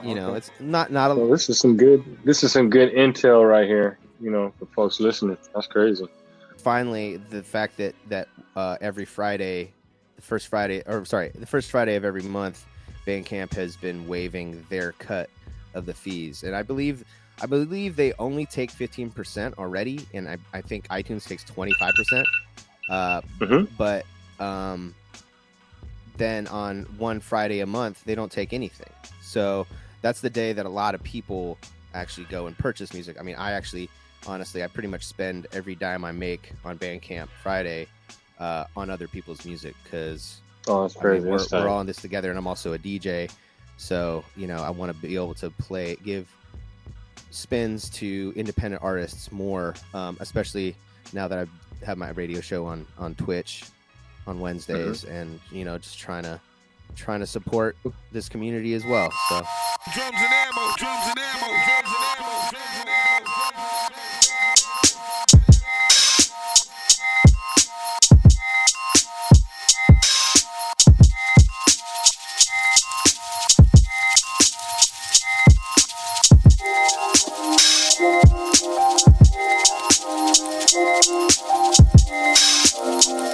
you 0.04 0.16
know, 0.16 0.34
it's 0.34 0.52
not 0.60 0.92
not 0.92 1.12
a 1.12 1.16
Well, 1.16 1.30
this 1.30 1.50
is 1.50 1.58
some 1.60 1.78
good. 1.78 2.04
This 2.26 2.44
is 2.44 2.52
some 2.52 2.70
good 2.70 2.92
intel 2.94 3.48
right 3.50 3.66
here. 3.68 3.98
You 4.20 4.32
know, 4.32 4.54
for 4.60 4.66
folks 4.68 5.00
listening, 5.00 5.38
that's 5.54 5.68
crazy. 5.68 6.06
finally 6.58 7.18
the 7.30 7.42
fact 7.42 7.78
that 7.78 7.96
that 8.10 8.28
uh, 8.58 8.78
every 8.82 9.06
Friday, 9.06 9.72
the 10.18 10.22
first 10.22 10.48
Friday, 10.48 10.84
or 10.86 11.06
sorry, 11.06 11.32
the 11.36 11.46
first 11.46 11.72
Friday 11.72 11.96
of 11.96 12.04
every 12.04 12.24
month, 12.24 12.66
Bandcamp 13.08 13.54
has 13.54 13.78
been 13.78 14.08
waiving 14.10 14.66
their 14.70 14.92
cut 14.94 15.30
of 15.74 15.86
the 15.86 15.94
fees, 15.94 16.44
and 16.44 16.54
I 16.54 16.64
believe 16.64 17.06
I 17.42 17.46
believe 17.46 17.96
they 17.96 18.12
only 18.20 18.46
take 18.46 18.72
fifteen 18.72 19.10
percent 19.10 19.58
already, 19.58 20.06
and 20.14 20.28
I, 20.28 20.38
I 20.54 20.60
think 20.62 20.86
iTunes 20.90 21.26
takes 21.26 21.46
twenty 21.46 21.74
five 21.80 21.94
percent. 21.96 22.28
Uh, 22.90 23.22
Mhm. 23.40 23.68
But 23.78 24.06
um, 24.40 24.96
then 26.18 26.48
on 26.48 26.84
one 26.98 27.20
Friday 27.20 27.60
a 27.60 27.66
month, 27.66 28.04
they 28.06 28.16
don't 28.16 28.32
take 28.32 28.54
anything. 28.54 28.92
So 29.22 29.68
that's 30.02 30.22
the 30.22 30.30
day 30.30 30.54
that 30.54 30.66
a 30.66 30.70
lot 30.70 30.96
of 30.96 31.04
people 31.04 31.58
actually 31.94 32.26
go 32.26 32.48
and 32.48 32.58
purchase 32.58 32.94
music. 32.94 33.18
I 33.20 33.24
mean, 33.24 33.36
I 33.36 33.52
actually, 33.52 33.90
honestly, 34.28 34.64
I 34.64 34.68
pretty 34.68 34.88
much 34.88 35.06
spend 35.06 35.48
every 35.52 35.76
dime 35.76 36.06
I 36.06 36.12
make 36.12 36.52
on 36.64 36.78
Bandcamp 36.78 37.28
Friday 37.42 37.88
uh, 38.40 38.66
on 38.76 38.90
other 38.90 39.08
people's 39.08 39.46
music 39.46 39.76
because 39.84 40.42
Oh, 40.68 40.82
that's 40.82 40.98
I 40.98 41.02
crazy. 41.02 41.22
mean, 41.26 41.32
we're, 41.32 41.46
we're 41.52 41.70
all 41.70 41.80
in 41.82 41.88
this 41.88 41.98
together, 41.98 42.30
and 42.30 42.40
I'm 42.40 42.48
also 42.48 42.74
a 42.74 42.80
DJ. 42.80 43.30
So 43.78 44.24
you 44.36 44.48
know, 44.48 44.58
I 44.58 44.70
want 44.70 44.92
to 44.92 44.98
be 45.00 45.16
able 45.16 45.36
to 45.36 45.50
play, 45.52 45.96
give 46.04 46.28
spins 47.30 47.90
to 47.92 48.34
independent 48.36 48.82
artists 48.82 49.32
more, 49.32 49.76
um, 49.94 50.18
especially 50.22 50.76
now 51.14 51.28
that 51.28 51.38
I 51.38 51.86
have 51.86 51.98
my 51.98 52.10
radio 52.12 52.42
show 52.42 52.66
on 52.66 52.88
on 52.98 53.14
Twitch 53.16 53.66
on 54.28 54.36
mm-hmm. 54.36 54.44
Wednesdays, 54.44 55.04
and 55.04 55.40
you 55.52 55.66
know, 55.66 55.78
just 55.78 56.00
trying 56.00 56.24
to 56.24 56.40
trying 56.96 57.20
to 57.20 57.28
support 57.28 57.78
this 58.12 58.30
community 58.30 58.74
as 58.74 58.86
well. 58.86 59.12
So 59.30 59.44
Drums 59.94 60.18
and 60.18 60.34
ammo, 60.34 60.76
drums 60.78 61.08
and 61.10 61.20
ammo, 61.20 61.48
drums 61.48 61.92
and 61.94 62.04
ammo, 62.18 62.50
drums 62.50 62.80
and 62.80 62.90
ammo, 62.90 63.26
drums 63.26 64.30
and 64.30 64.60
ammo. 81.50 81.55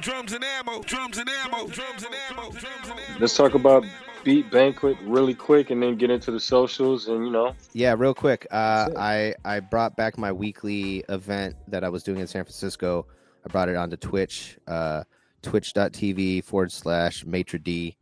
Drums 0.00 0.32
and 0.32 0.44
ammo, 0.44 0.82
drums 0.82 1.18
and 1.18 1.28
ammo, 1.28 1.66
drums 1.68 2.04
and 2.04 2.14
ammo, 2.30 2.50
drums 2.50 2.88
and 2.88 3.00
ammo. 3.00 3.18
Let's 3.20 3.36
talk 3.36 3.54
about 3.54 3.84
Beat 4.24 4.50
Banquet 4.50 4.96
really 5.02 5.34
quick, 5.34 5.70
and 5.70 5.82
then 5.82 5.96
get 5.96 6.10
into 6.10 6.30
the 6.30 6.40
socials. 6.40 7.08
And 7.08 7.24
you 7.26 7.30
know, 7.32 7.54
Yeah, 7.72 7.94
real 7.98 8.14
quick. 8.14 8.46
Uh, 8.50 8.90
I 8.96 9.34
I 9.44 9.60
brought 9.60 9.96
back 9.96 10.16
my 10.16 10.30
weekly 10.32 11.04
event 11.08 11.56
that 11.68 11.82
I 11.84 11.88
was 11.88 12.02
doing 12.02 12.20
in 12.20 12.26
San 12.26 12.44
Francisco. 12.44 13.06
I 13.44 13.48
brought 13.50 13.68
it 13.68 13.76
onto 13.76 13.96
Twitch, 13.96 14.58
uh, 14.66 15.02
twitch.tv 15.42 16.44
forward 16.44 16.70
slash 16.72 17.24
maitre 17.24 17.58
d 17.58 17.96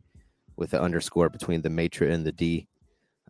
with 0.55 0.71
the 0.71 0.81
underscore 0.81 1.29
between 1.29 1.61
the 1.61 1.69
maitre 1.69 2.09
and 2.09 2.25
the 2.25 2.31
d. 2.31 2.67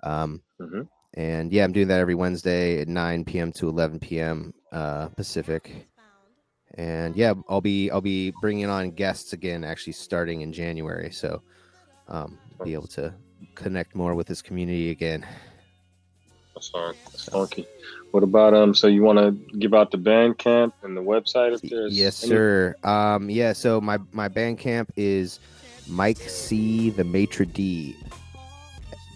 Um, 0.03 0.41
Mhm. 0.59 0.87
And 1.13 1.51
yeah, 1.51 1.63
I'm 1.63 1.71
doing 1.71 1.87
that 1.87 1.99
every 1.99 2.15
Wednesday 2.15 2.81
at 2.81 2.87
9 2.87 3.25
p.m. 3.25 3.51
to 3.53 3.69
11 3.69 3.99
p.m. 3.99 4.53
Uh, 4.71 5.07
Pacific. 5.09 5.87
And 6.75 7.15
yeah, 7.15 7.33
I'll 7.49 7.61
be 7.61 7.89
I'll 7.89 8.01
be 8.01 8.31
bringing 8.41 8.69
on 8.69 8.91
guests 8.91 9.33
again, 9.33 9.63
actually 9.63 9.93
starting 9.93 10.41
in 10.41 10.51
January. 10.53 11.11
So 11.11 11.41
um, 12.07 12.37
be 12.63 12.73
able 12.73 12.87
to 12.87 13.13
connect 13.55 13.95
more 13.95 14.13
with 14.15 14.27
this 14.27 14.41
community 14.41 14.91
again. 14.91 15.25
that's 16.53 16.69
fine. 16.69 16.93
That's 17.05 17.25
funky. 17.29 17.65
What 18.11 18.23
about 18.23 18.53
um? 18.53 18.73
So 18.73 18.87
you 18.87 19.03
want 19.03 19.19
to 19.19 19.31
give 19.57 19.73
out 19.73 19.91
the 19.91 19.97
band 19.97 20.37
camp 20.37 20.73
and 20.83 20.95
the 20.95 21.01
website 21.01 21.53
if 21.53 21.61
there's 21.61 21.97
yes 21.97 22.23
any- 22.23 22.29
sir 22.31 22.75
um 22.83 23.29
yeah 23.29 23.53
so 23.53 23.81
my 23.81 23.97
my 24.11 24.27
band 24.27 24.57
camp 24.59 24.91
is 24.95 25.39
mike 25.87 26.17
c 26.17 26.89
the 26.89 27.03
maitre 27.03 27.45
d 27.45 27.95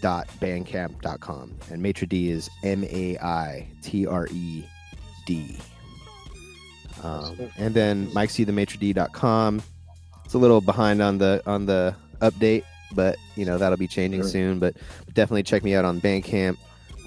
dot 0.02 0.28
bandcamp.com 0.39 1.54
and 1.72 1.82
maitre 1.82 2.06
d 2.08 2.30
is 2.32 2.49
m-a-i-t-r-e-d 2.64 3.18
um, 7.04 7.38
and 7.58 7.74
then 7.74 8.10
mike 8.14 8.30
c 8.30 8.43
the 8.43 8.52
maitre 8.52 8.78
d.com 8.80 9.62
it's 10.26 10.34
a 10.34 10.38
little 10.38 10.62
behind 10.62 11.02
on 11.02 11.18
the 11.18 11.41
on 11.45 11.66
the 11.66 11.95
update 12.22 12.64
but 12.93 13.18
you 13.36 13.45
know 13.45 13.58
that'll 13.58 13.78
be 13.78 13.88
changing 13.88 14.22
Sure. 14.22 14.30
soon 14.30 14.60
but 14.60 14.76
definitely 15.14 15.43
check 15.43 15.64
me 15.64 15.74
out 15.76 15.86
on 15.86 15.99
bandcamp 16.02 16.58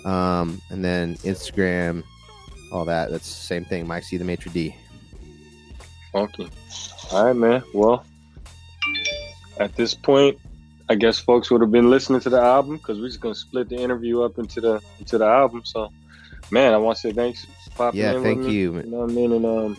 Um, 0.05 0.61
and 0.71 0.85
then 0.85 1.15
Instagram, 1.25 2.03
all 2.71 2.85
that. 2.85 3.11
That's 3.11 3.25
the 3.27 3.47
same 3.47 3.65
thing. 3.65 3.87
Mike 3.87 4.03
C 4.05 4.19
the 4.19 4.25
Maitre 4.25 4.53
D. 4.53 4.77
Funky. 6.13 6.51
All 7.11 7.25
right, 7.25 7.33
man. 7.37 7.63
Well, 7.73 8.05
at 9.59 9.75
this 9.77 9.95
point, 9.95 10.39
I 10.91 10.95
guess 10.95 11.19
folks 11.19 11.51
would 11.51 11.63
have 11.63 11.71
been 11.73 11.89
listening 11.89 12.21
to 12.21 12.29
the 12.31 12.41
album 12.41 12.77
because 12.77 13.01
we're 13.01 13.07
just 13.09 13.21
gonna 13.21 13.35
split 13.35 13.71
the 13.71 13.77
interview 13.77 14.21
up 14.23 14.39
into 14.39 14.61
the 14.61 14.83
into 14.99 15.17
the 15.17 15.25
album. 15.25 15.63
So, 15.65 15.89
man, 16.51 16.75
I 16.75 16.77
want 16.77 16.99
to 16.99 17.01
say 17.09 17.13
thanks 17.13 17.47
popping 17.75 18.01
Yeah, 18.01 18.13
in. 18.15 18.23
thank 18.23 18.39
with 18.39 18.49
me, 18.49 18.53
you. 18.55 18.77
You 18.77 18.83
know 18.85 18.99
what 18.99 19.11
I 19.11 19.13
mean? 19.15 19.33
And 19.33 19.45
um, 19.47 19.77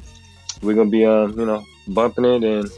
we're 0.62 0.76
gonna 0.76 0.90
be 0.90 1.06
um, 1.06 1.38
you 1.40 1.46
know, 1.46 1.64
bumping 1.88 2.26
it 2.26 2.44
and 2.44 2.70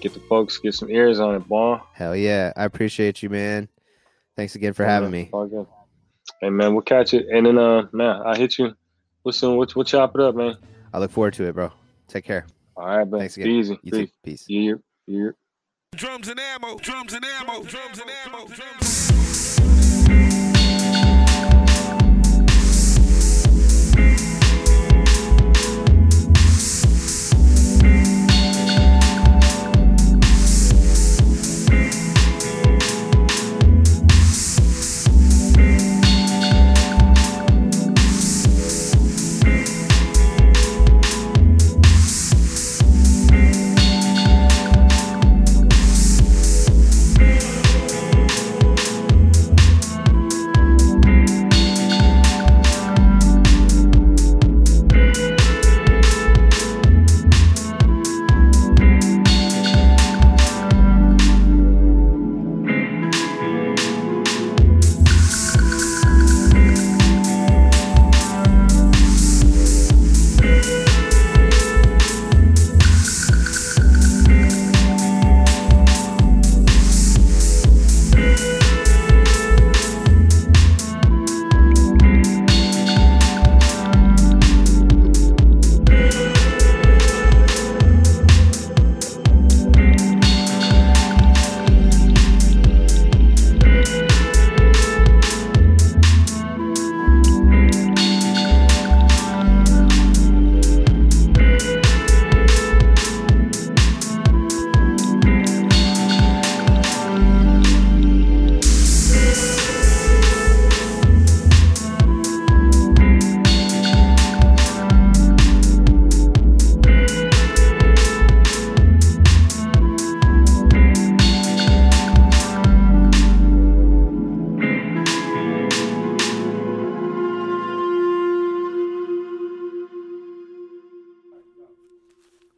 get 0.00 0.14
the 0.14 0.20
folks 0.20 0.58
get 0.58 0.74
some 0.74 0.90
ears 0.90 1.18
on 1.20 1.34
it, 1.34 1.46
boy. 1.48 1.78
Hell 1.92 2.14
yeah. 2.16 2.52
I 2.56 2.64
appreciate 2.64 3.22
you, 3.22 3.30
man. 3.30 3.68
Thanks 4.36 4.54
again 4.54 4.72
for 4.72 4.84
having 4.84 5.10
me. 5.10 5.30
All 5.32 5.46
good. 5.46 5.66
Hey 6.40 6.50
man, 6.50 6.72
we'll 6.74 6.82
catch 6.82 7.14
it. 7.14 7.26
And 7.32 7.46
then 7.46 7.58
uh 7.58 7.86
man, 7.92 8.22
I'll 8.24 8.34
hit 8.34 8.58
you. 8.58 8.74
Listen, 9.24 9.56
we'll, 9.56 9.66
we'll 9.76 9.84
chop 9.84 10.14
it 10.14 10.20
up, 10.20 10.34
man. 10.34 10.56
I 10.92 10.98
look 10.98 11.10
forward 11.10 11.34
to 11.34 11.44
it, 11.48 11.54
bro. 11.54 11.70
Take 12.08 12.24
care. 12.24 12.46
All 12.76 12.86
right, 12.86 13.08
man. 13.08 13.20
Thanks 13.20 13.36
Be 13.36 13.42
again. 13.42 13.54
easy. 13.54 13.78
You 13.82 13.90
too. 13.92 13.98
Peace. 14.22 14.44
Peace. 14.44 14.44
Yeah, 14.48 14.74
yeah. 15.06 15.30
Drums 15.94 16.28
and 16.28 16.40
ammo, 16.40 16.76
drums 16.78 17.12
and 17.12 17.24
ammo, 17.24 17.62
drums 17.62 18.00
and 18.00 18.10
ammo, 18.26 18.46
drums. 18.48 19.73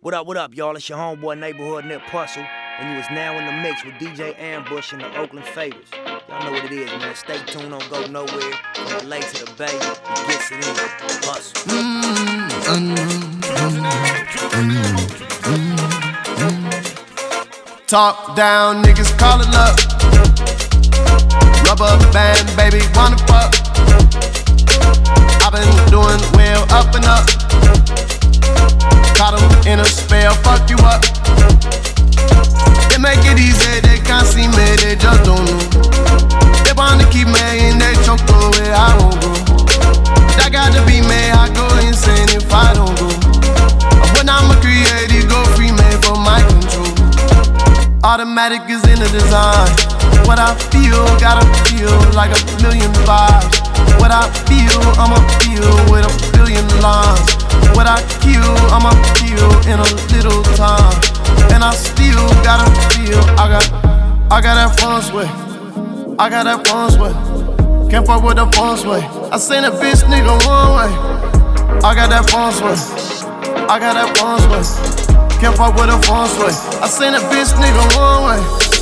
What 0.06 0.14
up, 0.14 0.24
what 0.28 0.36
up, 0.36 0.54
y'all? 0.54 0.76
It's 0.76 0.88
your 0.88 0.98
homeboy 0.98 1.36
neighborhood 1.40 1.82
Nipsey 1.82 2.00
Hussle, 2.10 2.46
and 2.78 2.92
you 2.92 3.00
is 3.00 3.06
now 3.10 3.36
in 3.40 3.44
the 3.44 3.50
mix 3.50 3.84
with 3.84 3.94
DJ 3.94 4.36
Ammbush 4.36 4.92
and 4.92 5.02
the 5.02 5.18
Oakland 5.18 5.44
Faders. 5.46 5.92
Y'all 6.28 6.44
know 6.44 6.52
what 6.52 6.64
it 6.64 6.70
is, 6.70 6.88
man. 6.92 7.16
Stay 7.16 7.38
tuned, 7.38 7.70
don't 7.70 7.90
go 7.90 8.06
nowhere. 8.06 8.52
From 8.76 9.08
LA 9.08 9.18
to 9.18 9.44
the 9.44 9.52
Bay, 9.58 9.66
he 9.66 10.26
gets 10.28 10.52
it 10.52 10.62
in. 10.62 10.76
Hustle. 11.26 11.58
Talk 17.88 18.36
down, 18.36 18.84
niggas 18.84 19.10
call 19.18 19.40
it 19.40 19.52
up. 19.56 19.76
Rubber 21.66 21.98
band, 22.12 22.46
baby, 22.56 22.78
wanna 22.94 23.18
fuck. 23.26 23.52
I've 25.42 25.50
been 25.52 25.90
doing 25.90 26.22
well 26.36 26.62
up 26.70 26.94
and 26.94 27.04
up. 27.06 28.05
Caught 29.16 29.66
in 29.66 29.80
a 29.80 29.84
spell, 29.86 30.34
fuck 30.44 30.68
you 30.68 30.76
up. 30.84 31.00
They 32.92 33.00
make 33.00 33.24
it 33.24 33.40
easy, 33.40 33.80
they 33.80 33.96
can't 34.04 34.28
see 34.28 34.44
me, 34.44 34.76
they 34.76 34.92
just 34.92 35.24
don't 35.24 35.40
know. 35.40 35.64
They 36.68 36.76
wanna 36.76 37.08
keep 37.08 37.24
me 37.24 37.40
in 37.64 37.80
their 37.80 37.96
choke 38.04 38.20
where 38.28 38.76
I 38.76 38.92
won't 39.00 39.16
go. 39.24 39.32
That 40.36 40.52
got 40.52 40.76
to 40.76 40.84
be 40.84 41.00
me, 41.00 41.32
I 41.32 41.48
go 41.56 41.64
insane 41.80 42.28
if 42.36 42.44
I 42.52 42.76
don't 42.76 42.92
go. 43.00 43.08
When 44.20 44.28
I'm 44.28 44.52
a 44.52 44.56
creative, 44.60 45.24
go 45.32 45.40
free 45.56 45.72
man 45.72 45.96
for 46.04 46.20
my 46.20 46.44
control. 46.44 46.92
Automatic 48.04 48.68
is 48.68 48.84
in 48.84 49.00
the 49.00 49.08
design. 49.16 49.72
What 50.28 50.38
I 50.38 50.52
feel, 50.68 51.00
gotta 51.16 51.48
feel 51.64 51.88
like 52.12 52.36
a 52.36 52.40
million 52.60 52.92
vibes. 53.08 53.64
What 53.96 54.12
I 54.12 54.28
feel, 54.44 54.76
I'ma 55.00 55.24
feel 55.40 55.72
with 55.88 56.04
a 56.04 56.12
billion 56.36 56.68
lines. 56.84 57.45
What 57.74 57.86
I 57.86 57.98
kill, 58.20 58.54
I'ma 58.70 58.92
kill 59.16 59.50
in 59.66 59.80
a 59.80 59.88
little 60.12 60.42
time. 60.54 60.94
And 61.52 61.64
I 61.64 61.72
still 61.72 62.28
gotta 62.44 62.68
feel, 62.92 63.18
I 63.40 63.48
got, 63.48 63.64
I 64.30 64.40
got 64.40 64.54
that 64.54 64.78
fun 64.78 65.02
sway. 65.02 65.26
I 66.18 66.30
got 66.30 66.44
that 66.44 66.66
fun 66.66 66.90
sway. 66.90 67.12
Can't 67.90 68.06
fuck 68.06 68.22
with 68.22 68.36
the 68.36 68.46
fun 68.52 68.76
sway. 68.76 69.00
I 69.30 69.38
seen 69.38 69.64
a 69.64 69.70
bitch 69.70 70.02
nigga 70.04 70.34
one 70.46 70.70
way. 70.76 70.90
I 71.82 71.94
got 71.94 72.10
that 72.10 72.28
fun 72.30 72.52
sway. 72.52 72.74
I 73.68 73.78
got 73.78 73.94
that 73.94 74.16
fun 74.18 74.40
sway. 74.40 74.62
Can't 75.40 75.56
fuck 75.56 75.74
with 75.76 75.90
a 75.90 75.98
fun 76.06 76.28
sway. 76.28 76.54
I 76.80 76.88
seen 76.88 77.14
a 77.14 77.20
bitch 77.30 77.52
nigga 77.60 77.84
one 77.96 78.24
way. 78.26 78.75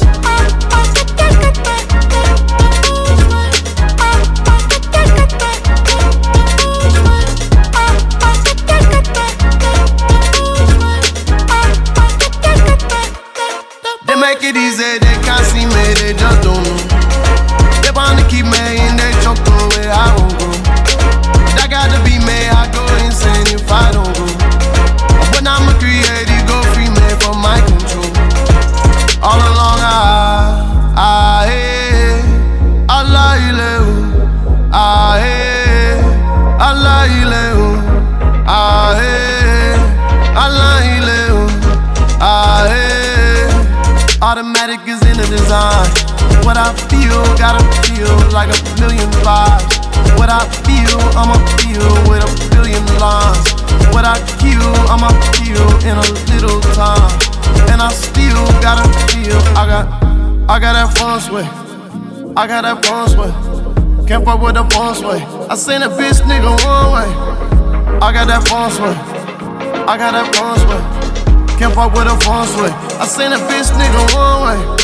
emotions 45.35 45.51
on. 45.51 45.87
What 46.45 46.57
I 46.57 46.73
feel, 46.89 47.23
gotta 47.37 47.63
feel 47.83 48.15
like 48.33 48.51
a 48.51 48.59
million 48.81 49.11
vibes. 49.25 49.65
What 50.19 50.31
I 50.31 50.45
feel, 50.63 51.01
I'ma 51.17 51.35
feel 51.59 51.91
with 52.09 52.23
a 52.23 52.31
billion 52.55 52.85
lines. 52.99 53.53
What 53.93 54.05
I 54.05 54.15
feel, 54.39 54.63
I'ma 54.91 55.11
feel 55.35 55.67
in 55.89 55.97
a 55.97 56.07
little 56.31 56.61
time. 56.75 57.11
And 57.71 57.81
I 57.81 57.91
still 57.91 58.45
gotta 58.61 58.87
feel. 59.11 59.39
I 59.57 59.67
got, 59.67 59.87
I 60.49 60.59
got 60.59 60.73
that 60.75 60.97
fun 60.99 61.21
sway. 61.21 61.47
I 62.37 62.47
got 62.47 62.63
that 62.63 62.85
fun 62.85 63.09
sway. 63.09 63.33
Can't 64.07 64.25
fuck 64.25 64.41
with 64.43 64.55
the 64.55 64.65
fun 64.75 64.95
sway. 64.95 65.23
I 65.49 65.55
seen 65.57 65.83
a 65.83 65.89
bitch 65.89 66.21
nigga 66.23 66.53
one 66.65 66.93
way. 66.93 67.09
I 68.03 68.13
got 68.13 68.27
that 68.29 68.47
fun 68.49 68.71
sway. 68.71 68.95
I 69.87 69.97
got 69.97 70.13
that 70.13 70.35
fun 70.35 70.59
sway. 70.59 71.59
Can't 71.59 71.73
fuck 71.73 71.95
with 71.95 72.05
the 72.05 72.25
fun 72.25 72.47
sway. 72.49 72.71
I 73.01 73.07
seen 73.07 73.33
a 73.33 73.39
bitch 73.49 73.71
nigga 73.73 74.15
one 74.15 74.43
way. 74.45 74.84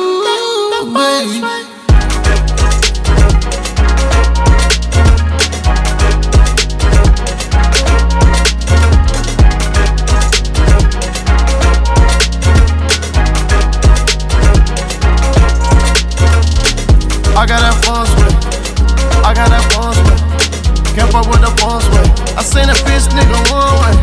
Can't 21.01 21.13
fuck 21.13 21.25
with 21.31 21.41
the 21.41 21.49
phone 21.57 21.81
swing. 21.81 22.13
I 22.37 22.43
seen 22.43 22.69
a 22.69 22.77
bitch 22.85 23.09
nigga 23.09 23.33
one 23.49 23.73
way. 23.81 23.93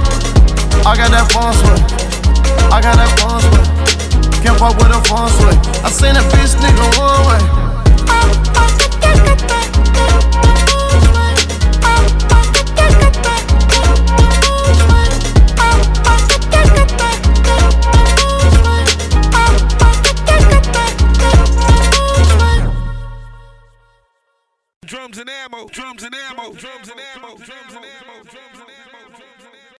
I 0.82 0.96
got 0.96 1.14
that 1.14 1.30
phone 1.30 1.55
swing. 1.55 1.78
I 2.74 2.82
got 2.82 2.99
that 2.99 3.14
phone 3.22 3.38
swing. 3.38 4.42
Can't 4.42 4.59
fuck 4.59 4.74
with 4.74 4.90
the 4.90 4.99
phone 5.07 5.30
swing. 5.30 5.55
I 5.86 5.90
seen 5.94 6.16
a 6.16 6.22
bitch 6.34 6.59
nigga 6.59 6.99
one 6.99 7.22
way. 7.30 7.38